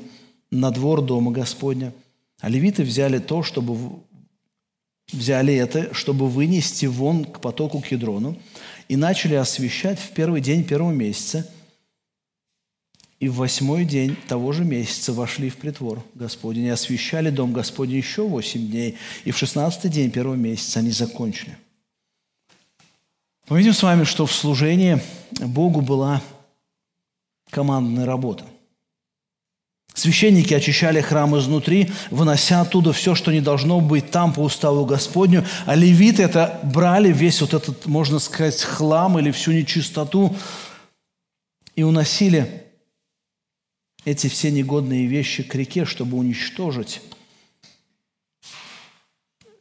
на 0.51 0.71
двор 0.71 1.01
дома 1.01 1.31
Господня– 1.31 1.91
а 2.45 2.49
левиты 2.49 2.83
взяли 2.83 3.17
то, 3.17 3.41
чтобы 3.41 4.03
взяли 5.11 5.55
это, 5.55 5.91
чтобы 5.95 6.29
вынести 6.29 6.85
вон 6.85 7.25
к 7.25 7.41
потоку 7.41 7.81
Кедрону, 7.81 8.37
и 8.87 8.95
начали 8.95 9.33
освещать 9.33 9.97
в 9.97 10.11
первый 10.11 10.41
день 10.41 10.63
первого 10.63 10.91
месяца, 10.91 11.51
и 13.19 13.29
в 13.29 13.37
восьмой 13.37 13.83
день 13.83 14.15
того 14.27 14.51
же 14.51 14.63
месяца 14.63 15.11
вошли 15.11 15.49
в 15.49 15.57
притвор 15.57 16.05
Господень 16.13 16.65
и 16.65 16.69
освещали 16.69 17.31
дом 17.31 17.51
Господень 17.51 17.97
еще 17.97 18.27
восемь 18.27 18.69
дней, 18.69 18.95
и 19.23 19.31
в 19.31 19.37
шестнадцатый 19.39 19.89
день 19.89 20.11
первого 20.11 20.35
месяца 20.35 20.81
они 20.81 20.91
закончили. 20.91 21.57
Мы 23.49 23.57
видим 23.57 23.73
с 23.73 23.81
вами, 23.81 24.03
что 24.03 24.27
в 24.27 24.31
служении 24.31 25.01
Богу 25.39 25.81
была 25.81 26.21
командная 27.49 28.05
работа. 28.05 28.45
Священники 29.95 30.53
очищали 30.53 30.99
храм 30.99 31.39
изнутри, 31.39 31.89
вынося 32.11 32.59
оттуда 32.59 32.91
все, 32.91 33.15
что 33.15 33.31
не 33.31 33.39
должно 33.39 33.79
быть 33.79 34.11
там 34.11 34.33
по 34.33 34.41
уставу 34.41 34.85
Господню, 34.85 35.45
а 35.65 35.73
левиты 35.73 36.23
это 36.23 36.59
брали 36.63 37.13
весь 37.13 37.39
вот 37.39 37.53
этот, 37.53 37.85
можно 37.85 38.19
сказать, 38.19 38.61
хлам 38.61 39.17
или 39.17 39.31
всю 39.31 39.53
нечистоту 39.53 40.35
и 41.77 41.83
уносили 41.83 42.65
эти 44.03 44.27
все 44.27 44.51
негодные 44.51 45.05
вещи 45.05 45.43
к 45.43 45.55
реке, 45.55 45.85
чтобы 45.85 46.17
уничтожить 46.17 47.01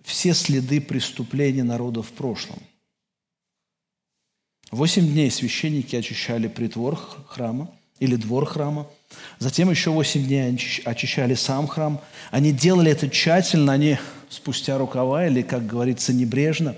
все 0.02 0.34
следы 0.34 0.80
преступления 0.80 1.62
народа 1.62 2.02
в 2.02 2.10
прошлом. 2.10 2.58
Восемь 4.72 5.06
дней 5.06 5.30
священники 5.30 5.94
очищали 5.94 6.48
притвор 6.48 6.96
храма 7.28 7.70
или 8.00 8.16
двор 8.16 8.46
храма– 8.46 8.88
Затем 9.38 9.70
еще 9.70 9.90
восемь 9.90 10.24
дней 10.24 10.58
очищали 10.84 11.34
сам 11.34 11.66
храм. 11.66 12.00
Они 12.30 12.52
делали 12.52 12.90
это 12.90 13.08
тщательно, 13.08 13.72
они 13.72 13.98
спустя 14.28 14.78
рукава 14.78 15.26
или, 15.26 15.42
как 15.42 15.66
говорится, 15.66 16.12
небрежно, 16.12 16.74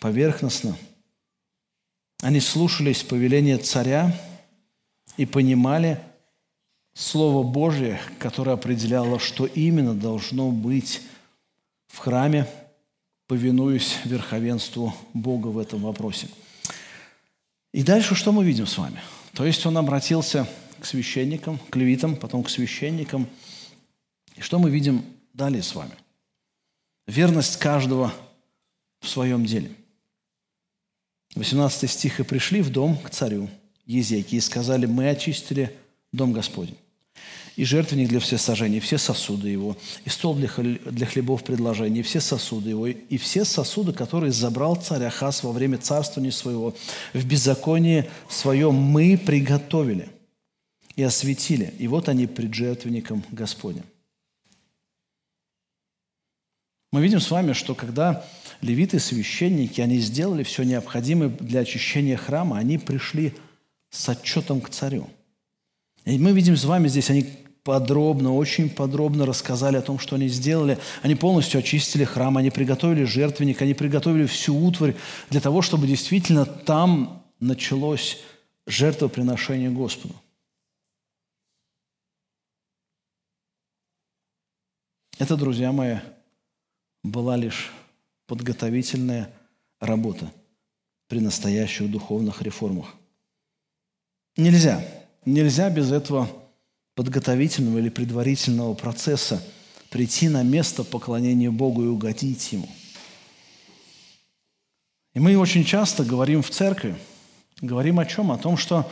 поверхностно. 0.00 0.76
Они 2.22 2.40
слушались 2.40 3.02
повеления 3.02 3.58
царя 3.58 4.12
и 5.16 5.26
понимали 5.26 6.00
Слово 6.94 7.44
Божье, 7.44 8.00
которое 8.18 8.52
определяло, 8.52 9.20
что 9.20 9.46
именно 9.46 9.94
должно 9.94 10.50
быть 10.50 11.00
в 11.86 11.98
храме, 11.98 12.48
повинуясь 13.28 13.98
верховенству 14.04 14.92
Бога 15.14 15.48
в 15.48 15.58
этом 15.58 15.82
вопросе. 15.82 16.28
И 17.72 17.84
дальше 17.84 18.16
что 18.16 18.32
мы 18.32 18.44
видим 18.44 18.66
с 18.66 18.76
вами? 18.78 19.00
То 19.34 19.44
есть 19.44 19.64
он 19.64 19.78
обратился 19.78 20.48
к 20.80 20.86
священникам, 20.86 21.58
к 21.70 21.76
левитам, 21.76 22.16
потом 22.16 22.42
к 22.44 22.50
священникам. 22.50 23.28
И 24.36 24.40
что 24.40 24.58
мы 24.58 24.70
видим 24.70 25.04
далее 25.32 25.62
с 25.62 25.74
вами? 25.74 25.92
Верность 27.06 27.56
каждого 27.58 28.12
в 29.00 29.08
своем 29.08 29.44
деле. 29.44 29.70
18 31.34 31.90
стих. 31.90 32.20
«И 32.20 32.22
пришли 32.22 32.60
в 32.62 32.70
дом 32.70 32.96
к 32.98 33.10
царю 33.10 33.48
Езеки 33.86 34.34
и 34.34 34.40
сказали, 34.40 34.86
мы 34.86 35.08
очистили 35.08 35.74
дом 36.12 36.32
Господень, 36.32 36.76
и 37.56 37.64
жертвенник 37.64 38.08
для 38.08 38.20
всесожжения, 38.20 38.80
все 38.80 38.98
сосуды 38.98 39.48
его, 39.48 39.76
и 40.04 40.10
стол 40.10 40.34
для, 40.34 40.50
для 40.58 41.06
хлебов 41.06 41.42
предложений, 41.42 42.02
все 42.02 42.20
сосуды 42.20 42.70
его, 42.70 42.86
и 42.86 43.16
все 43.16 43.44
сосуды, 43.44 43.92
которые 43.92 44.32
забрал 44.32 44.76
царь 44.76 45.04
Ахаз 45.04 45.42
во 45.42 45.52
время 45.52 45.78
царствования 45.78 46.30
своего, 46.30 46.76
в 47.14 47.24
беззаконии 47.24 48.10
своем 48.28 48.74
мы 48.74 49.16
приготовили» 49.16 50.08
и 50.98 51.02
осветили. 51.04 51.72
И 51.78 51.86
вот 51.86 52.08
они 52.08 52.26
пред 52.26 52.52
жертвенником 52.52 53.22
Господним. 53.30 53.84
Мы 56.90 57.00
видим 57.00 57.20
с 57.20 57.30
вами, 57.30 57.52
что 57.52 57.76
когда 57.76 58.24
левиты, 58.62 58.98
священники, 58.98 59.80
они 59.80 59.98
сделали 60.00 60.42
все 60.42 60.64
необходимое 60.64 61.28
для 61.28 61.60
очищения 61.60 62.16
храма, 62.16 62.58
они 62.58 62.78
пришли 62.78 63.32
с 63.90 64.08
отчетом 64.08 64.60
к 64.60 64.70
царю. 64.70 65.08
И 66.04 66.18
мы 66.18 66.32
видим 66.32 66.56
с 66.56 66.64
вами 66.64 66.88
здесь, 66.88 67.10
они 67.10 67.28
подробно, 67.62 68.34
очень 68.34 68.68
подробно 68.68 69.24
рассказали 69.24 69.76
о 69.76 69.82
том, 69.82 70.00
что 70.00 70.16
они 70.16 70.26
сделали. 70.26 70.78
Они 71.02 71.14
полностью 71.14 71.60
очистили 71.60 72.02
храм, 72.02 72.36
они 72.38 72.50
приготовили 72.50 73.04
жертвенник, 73.04 73.62
они 73.62 73.74
приготовили 73.74 74.26
всю 74.26 74.56
утварь 74.56 74.96
для 75.30 75.40
того, 75.40 75.62
чтобы 75.62 75.86
действительно 75.86 76.44
там 76.44 77.22
началось 77.38 78.18
жертвоприношение 78.66 79.70
Господу. 79.70 80.16
Это, 85.18 85.36
друзья 85.36 85.72
мои, 85.72 85.96
была 87.02 87.36
лишь 87.36 87.72
подготовительная 88.28 89.28
работа 89.80 90.30
при 91.08 91.18
настоящих 91.18 91.90
духовных 91.90 92.40
реформах. 92.40 92.94
Нельзя, 94.36 94.80
нельзя 95.24 95.70
без 95.70 95.90
этого 95.90 96.30
подготовительного 96.94 97.78
или 97.78 97.88
предварительного 97.88 98.74
процесса 98.74 99.42
прийти 99.90 100.28
на 100.28 100.44
место 100.44 100.84
поклонения 100.84 101.50
Богу 101.50 101.82
и 101.82 101.88
угодить 101.88 102.52
Ему. 102.52 102.68
И 105.14 105.18
мы 105.18 105.36
очень 105.36 105.64
часто 105.64 106.04
говорим 106.04 106.44
в 106.44 106.50
церкви, 106.50 106.96
говорим 107.60 107.98
о 107.98 108.06
чем? 108.06 108.30
О 108.30 108.38
том, 108.38 108.56
что 108.56 108.88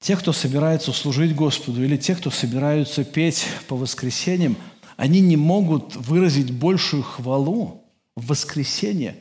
те, 0.00 0.16
кто 0.16 0.32
собирается 0.32 0.92
служить 0.94 1.34
Господу, 1.34 1.84
или 1.84 1.98
те, 1.98 2.14
кто 2.14 2.30
собираются 2.30 3.04
петь 3.04 3.46
по 3.68 3.76
воскресеньям– 3.76 4.56
они 4.96 5.20
не 5.20 5.36
могут 5.36 5.94
выразить 5.96 6.50
большую 6.50 7.02
хвалу 7.02 7.82
в 8.14 8.26
воскресенье, 8.26 9.16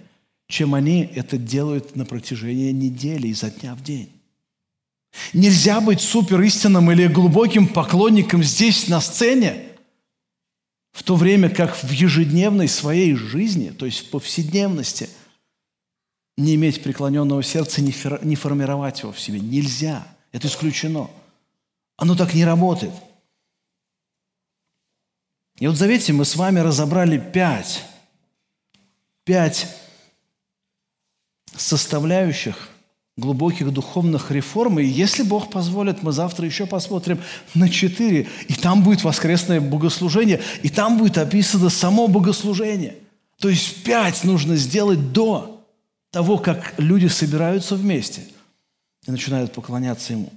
чем 0.47 0.75
они 0.75 1.09
это 1.15 1.37
делают 1.37 1.95
на 1.95 2.05
протяжении 2.05 2.71
недели, 2.71 3.27
изо 3.27 3.49
дня 3.49 3.75
в 3.75 3.83
день. 3.83 4.09
Нельзя 5.33 5.81
быть 5.81 6.01
супер 6.01 6.41
истинным 6.41 6.91
или 6.91 7.07
глубоким 7.07 7.67
поклонником 7.67 8.43
здесь, 8.43 8.87
на 8.87 9.01
сцене, 9.01 9.63
в 10.91 11.03
то 11.03 11.15
время 11.15 11.49
как 11.49 11.75
в 11.75 11.89
ежедневной 11.89 12.67
своей 12.67 13.15
жизни, 13.15 13.69
то 13.69 13.85
есть 13.85 13.99
в 13.99 14.09
повседневности, 14.11 15.09
не 16.37 16.55
иметь 16.55 16.83
преклоненного 16.83 17.43
сердца, 17.43 17.81
не 17.81 18.35
формировать 18.35 19.01
его 19.01 19.13
в 19.13 19.19
себе. 19.19 19.39
Нельзя. 19.39 20.05
Это 20.33 20.47
исключено. 20.47 21.09
Оно 21.95 22.15
так 22.15 22.33
не 22.33 22.43
работает. 22.43 22.91
И 25.59 25.67
вот 25.67 25.77
заметьте, 25.77 26.11
мы 26.11 26.25
с 26.25 26.35
вами 26.35 26.59
разобрали 26.59 27.17
пять, 27.17 27.83
пять 29.23 29.67
составляющих 31.55 32.69
глубоких 33.17 33.71
духовных 33.71 34.31
реформ. 34.31 34.79
И 34.79 34.83
если 34.83 35.23
Бог 35.23 35.49
позволит, 35.49 36.03
мы 36.03 36.11
завтра 36.11 36.45
еще 36.45 36.65
посмотрим 36.65 37.21
на 37.53 37.69
четыре. 37.69 38.27
И 38.47 38.53
там 38.53 38.83
будет 38.83 39.03
воскресное 39.03 39.61
богослужение, 39.61 40.41
и 40.63 40.69
там 40.69 40.97
будет 40.97 41.17
описано 41.17 41.69
само 41.69 42.07
богослужение. 42.07 42.97
То 43.39 43.49
есть 43.49 43.83
пять 43.83 44.23
нужно 44.23 44.57
сделать 44.57 45.13
до 45.13 45.65
того, 46.11 46.37
как 46.37 46.73
люди 46.77 47.07
собираются 47.07 47.75
вместе 47.75 48.23
и 49.07 49.11
начинают 49.11 49.53
поклоняться 49.53 50.13
Ему. 50.13 50.31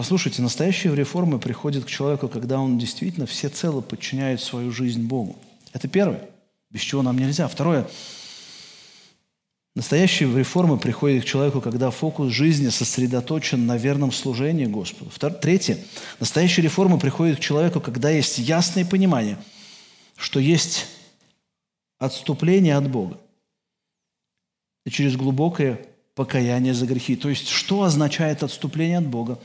Послушайте, 0.00 0.40
настоящие 0.40 0.96
реформы 0.96 1.38
приходят 1.38 1.84
к 1.84 1.88
человеку, 1.88 2.26
когда 2.26 2.58
он 2.58 2.78
действительно 2.78 3.26
всецело 3.26 3.82
подчиняет 3.82 4.40
свою 4.40 4.72
жизнь 4.72 5.02
Богу. 5.02 5.36
Это 5.74 5.88
первое, 5.88 6.26
без 6.70 6.80
чего 6.80 7.02
нам 7.02 7.18
нельзя. 7.18 7.46
Второе, 7.48 7.86
Настоящие 9.74 10.34
реформы 10.34 10.78
приходят 10.78 11.24
к 11.24 11.26
человеку, 11.26 11.60
когда 11.60 11.90
фокус 11.90 12.32
жизни 12.32 12.70
сосредоточен 12.70 13.66
на 13.66 13.76
верном 13.76 14.10
служении 14.10 14.64
Господу. 14.64 15.10
Третье. 15.38 15.76
Настоящие 16.18 16.64
реформы 16.64 16.98
приходят 16.98 17.36
к 17.36 17.42
человеку, 17.42 17.82
когда 17.82 18.08
есть 18.08 18.38
ясное 18.38 18.86
понимание, 18.86 19.36
что 20.16 20.40
есть 20.40 20.86
отступление 21.98 22.74
от 22.78 22.88
Бога. 22.88 23.18
Через 24.88 25.14
глубокое 25.16 25.78
покаяние 26.14 26.72
за 26.72 26.86
грехи. 26.86 27.16
То 27.16 27.28
есть, 27.28 27.48
что 27.48 27.82
означает 27.82 28.42
отступление 28.42 28.96
от 28.96 29.06
Бога? 29.06 29.38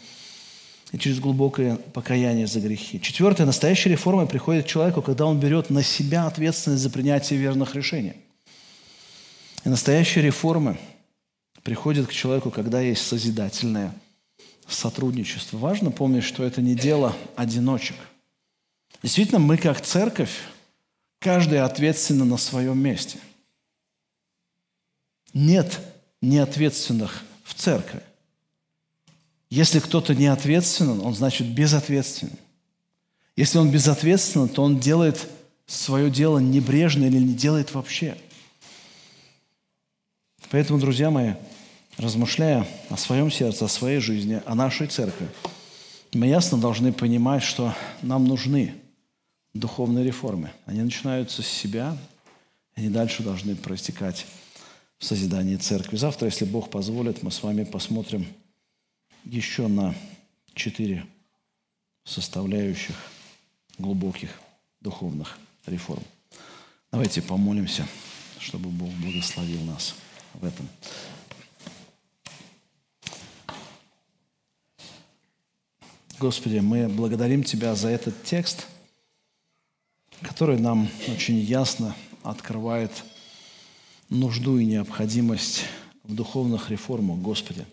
И 0.95 0.97
через 0.97 1.19
глубокое 1.19 1.75
покаяние 1.75 2.47
за 2.47 2.61
грехи. 2.61 3.01
Четвертое. 3.01 3.45
Настоящая 3.45 3.89
реформа 3.89 4.27
приходит 4.27 4.63
к 4.63 4.69
человеку, 4.69 5.01
когда 5.01 5.25
он 5.25 5.41
берет 5.41 5.69
на 5.69 5.83
себя 5.83 6.25
ответственность 6.25 6.83
за 6.83 6.89
принятие 6.89 7.37
верных 7.37 7.75
решений. 7.75 8.13
И 9.65 9.67
настоящие 9.67 10.23
реформы 10.23 10.79
приходят 11.63 12.07
к 12.07 12.13
человеку, 12.13 12.49
когда 12.49 12.79
есть 12.79 13.05
созидательное 13.05 13.93
сотрудничество. 14.69 15.57
Важно 15.57 15.91
помнить, 15.91 16.23
что 16.23 16.45
это 16.45 16.61
не 16.61 16.75
дело 16.75 17.13
одиночек. 17.35 17.97
Действительно, 19.03 19.39
мы 19.39 19.57
как 19.57 19.81
церковь, 19.81 20.43
каждый 21.19 21.59
ответственен 21.59 22.29
на 22.29 22.37
своем 22.37 22.79
месте. 22.79 23.19
Нет 25.33 25.77
неответственных 26.21 27.25
в 27.43 27.53
церкви. 27.53 28.01
Если 29.55 29.79
кто-то 29.79 30.13
не 30.13 30.27
ответственен, 30.27 31.01
он 31.01 31.15
значит 31.15 31.47
безответственен. 31.47 32.33
Если 33.35 33.57
он 33.57 33.71
безответственен, 33.71 34.49
то 34.49 34.63
он 34.63 34.79
делает 34.79 35.27
свое 35.65 36.09
дело 36.11 36.39
небрежно 36.39 37.05
или 37.05 37.17
не 37.17 37.33
делает 37.33 37.73
вообще– 37.73 38.17
Поэтому, 40.51 40.79
друзья 40.79 41.09
мои, 41.09 41.33
размышляя 41.97 42.67
о 42.89 42.97
своем 42.97 43.31
сердце, 43.31 43.65
о 43.65 43.67
своей 43.67 43.99
жизни, 43.99 44.41
о 44.45 44.55
нашей 44.55 44.87
церкви, 44.87 45.27
мы 46.13 46.27
ясно 46.27 46.57
должны 46.57 46.93
понимать, 46.93 47.43
что 47.43 47.73
нам 48.01 48.25
нужны 48.25 48.73
духовные 49.53 50.05
реформы. 50.05 50.51
Они 50.65 50.81
начинаются 50.81 51.41
с 51.41 51.47
себя, 51.47 51.97
они 52.75 52.89
дальше 52.89 53.23
должны 53.23 53.55
проистекать 53.55 54.27
в 54.97 55.05
созидании 55.05 55.57
церкви. 55.57 55.97
Завтра, 55.97 56.27
если 56.27 56.45
Бог 56.45 56.69
позволит, 56.69 57.21
мы 57.23 57.31
с 57.31 57.43
вами 57.43 57.63
посмотрим 57.63 58.25
еще 59.25 59.67
на 59.67 59.95
четыре 60.53 61.05
составляющих 62.03 62.95
глубоких 63.77 64.29
духовных 64.81 65.37
реформ. 65.65 66.03
Давайте 66.91 67.21
помолимся, 67.21 67.87
чтобы 68.39 68.69
Бог 68.69 68.89
благословил 68.91 69.61
нас 69.63 69.95
в 70.33 70.45
этом. 70.45 70.67
Господи, 76.19 76.59
мы 76.59 76.87
благодарим 76.87 77.43
Тебя 77.43 77.75
за 77.75 77.89
этот 77.89 78.23
текст, 78.23 78.67
который 80.21 80.57
нам 80.59 80.89
очень 81.09 81.39
ясно 81.39 81.95
открывает 82.23 82.91
нужду 84.09 84.57
и 84.57 84.65
необходимость 84.65 85.65
в 86.03 86.15
духовных 86.15 86.69
реформах, 86.69 87.17
Господи. 87.17 87.65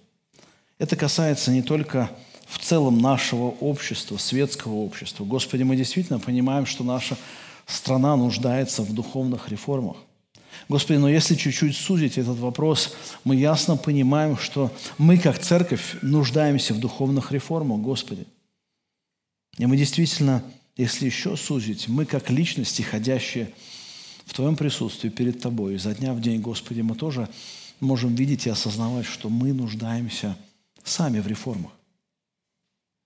Это 0.83 0.97
касается 0.97 1.53
не 1.53 1.63
только 1.63 2.11
в 2.45 2.59
целом 2.59 2.99
нашего 2.99 3.51
общества, 3.61 4.17
светского 4.17 4.73
общества. 4.79 5.25
Господи, 5.25 5.63
мы 5.63 5.77
действительно 5.77 6.19
понимаем, 6.19 6.67
что 6.67 6.83
наша 6.83 7.17
страна 7.67 8.17
нуждается 8.17 8.83
в 8.83 8.93
духовных 8.93 9.49
реформах. 9.49 9.97
Господи, 10.69 10.99
но 10.99 11.09
если 11.09 11.37
чуть-чуть 11.37 11.77
сузить 11.77 12.19
этот 12.19 12.37
вопрос, 12.37 12.97
мы 13.23 13.37
ясно 13.37 13.77
понимаем, 13.77 14.37
что 14.37 14.73
мы, 14.99 15.19
как 15.19 15.39
церковь, 15.39 15.99
нуждаемся 16.03 16.75
в 16.75 16.81
духовных 16.81 17.31
реформах, 17.31 17.79
Господи. 17.79 18.27
И 19.59 19.67
мы 19.67 19.77
действительно, 19.77 20.43
если 20.77 21.07
еще 21.07 21.37
сузить, 21.37 21.87
мы, 21.87 22.07
как 22.07 22.29
личности, 22.29 22.83
ходящие 22.83 23.53
в 24.27 24.35
Твоем 24.35 24.57
присутствии 24.57 25.11
перед 25.11 25.41
Тобой, 25.41 25.77
изо 25.77 25.95
дня 25.95 26.13
в 26.13 26.21
день, 26.21 26.41
Господи, 26.41 26.81
мы 26.81 26.97
тоже 26.97 27.29
можем 27.79 28.17
видеть 28.17 28.49
и 28.49 28.51
осознавать, 28.51 29.07
что 29.07 29.29
мы 29.29 29.53
нуждаемся 29.53 30.37
сами 30.85 31.21
в 31.21 31.27
реформах. 31.27 31.73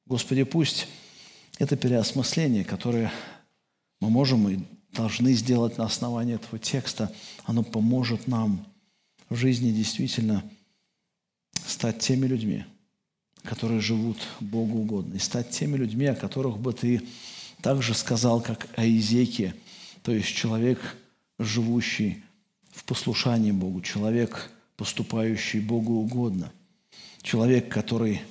Господи, 0.07 0.45
пусть 0.45 0.87
это 1.59 1.77
переосмысление, 1.77 2.65
которое 2.65 3.13
мы 4.01 4.11
можем 4.11 4.49
и 4.49 4.59
должны 4.93 5.33
сделать 5.33 5.79
на 5.79 5.85
основании 5.85 6.35
этого 6.35 6.59
текста, 6.59 7.13
оно 7.45 7.63
поможет 7.63 8.27
нам 8.27 8.67
в 9.29 9.37
жизни 9.37 9.71
действительно 9.71 10.45
стать 11.67 11.99
теми 11.99 12.27
людьми, 12.27 12.65
которые 13.43 13.81
живут 13.81 14.19
Богу 14.41 14.79
угодно, 14.79 15.15
и 15.15 15.19
стать 15.19 15.51
теми 15.51 15.77
людьми, 15.77 16.07
о 16.07 16.15
которых 16.15 16.59
бы 16.59 16.73
ты 16.73 17.03
также 17.63 17.95
сказал, 17.95 18.41
как 18.41 18.69
о 18.77 18.87
Изеке, 18.87 19.55
то 20.03 20.13
есть 20.13 20.29
человек, 20.29 20.97
живущий 21.39 22.23
в 22.71 22.85
послушании 22.85 23.51
Богу, 23.51 23.81
человек, 23.81 24.51
поступающий 24.77 25.61
Богу 25.61 25.95
угодно, 25.95 26.53
человек, 27.27 27.69
который, 27.69 28.23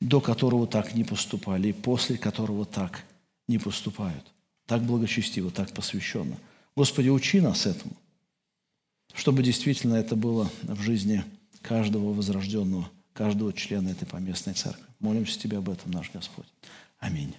до 0.00 0.20
которого 0.20 0.66
так 0.66 0.94
не 0.94 1.04
поступали, 1.04 1.68
и 1.68 1.72
после 1.72 2.18
которого 2.18 2.64
так 2.64 3.04
не 3.46 3.58
поступают– 3.58 4.24
так 4.70 4.84
благочестиво, 4.84 5.50
так 5.50 5.72
посвященно. 5.72 6.36
Господи, 6.76 7.08
учи 7.08 7.40
нас 7.40 7.66
этому, 7.66 7.96
чтобы 9.12 9.42
действительно 9.42 9.96
это 9.96 10.14
было 10.14 10.48
в 10.62 10.80
жизни 10.80 11.24
каждого 11.60 12.12
возрожденного, 12.12 12.88
каждого 13.12 13.52
члена 13.52 13.88
этой 13.88 14.06
поместной 14.06 14.54
церкви. 14.54 14.84
Молимся 15.00 15.40
Тебе 15.40 15.58
об 15.58 15.70
этом, 15.70 15.90
наш 15.90 16.12
Господь. 16.12 16.46
Аминь. 17.00 17.34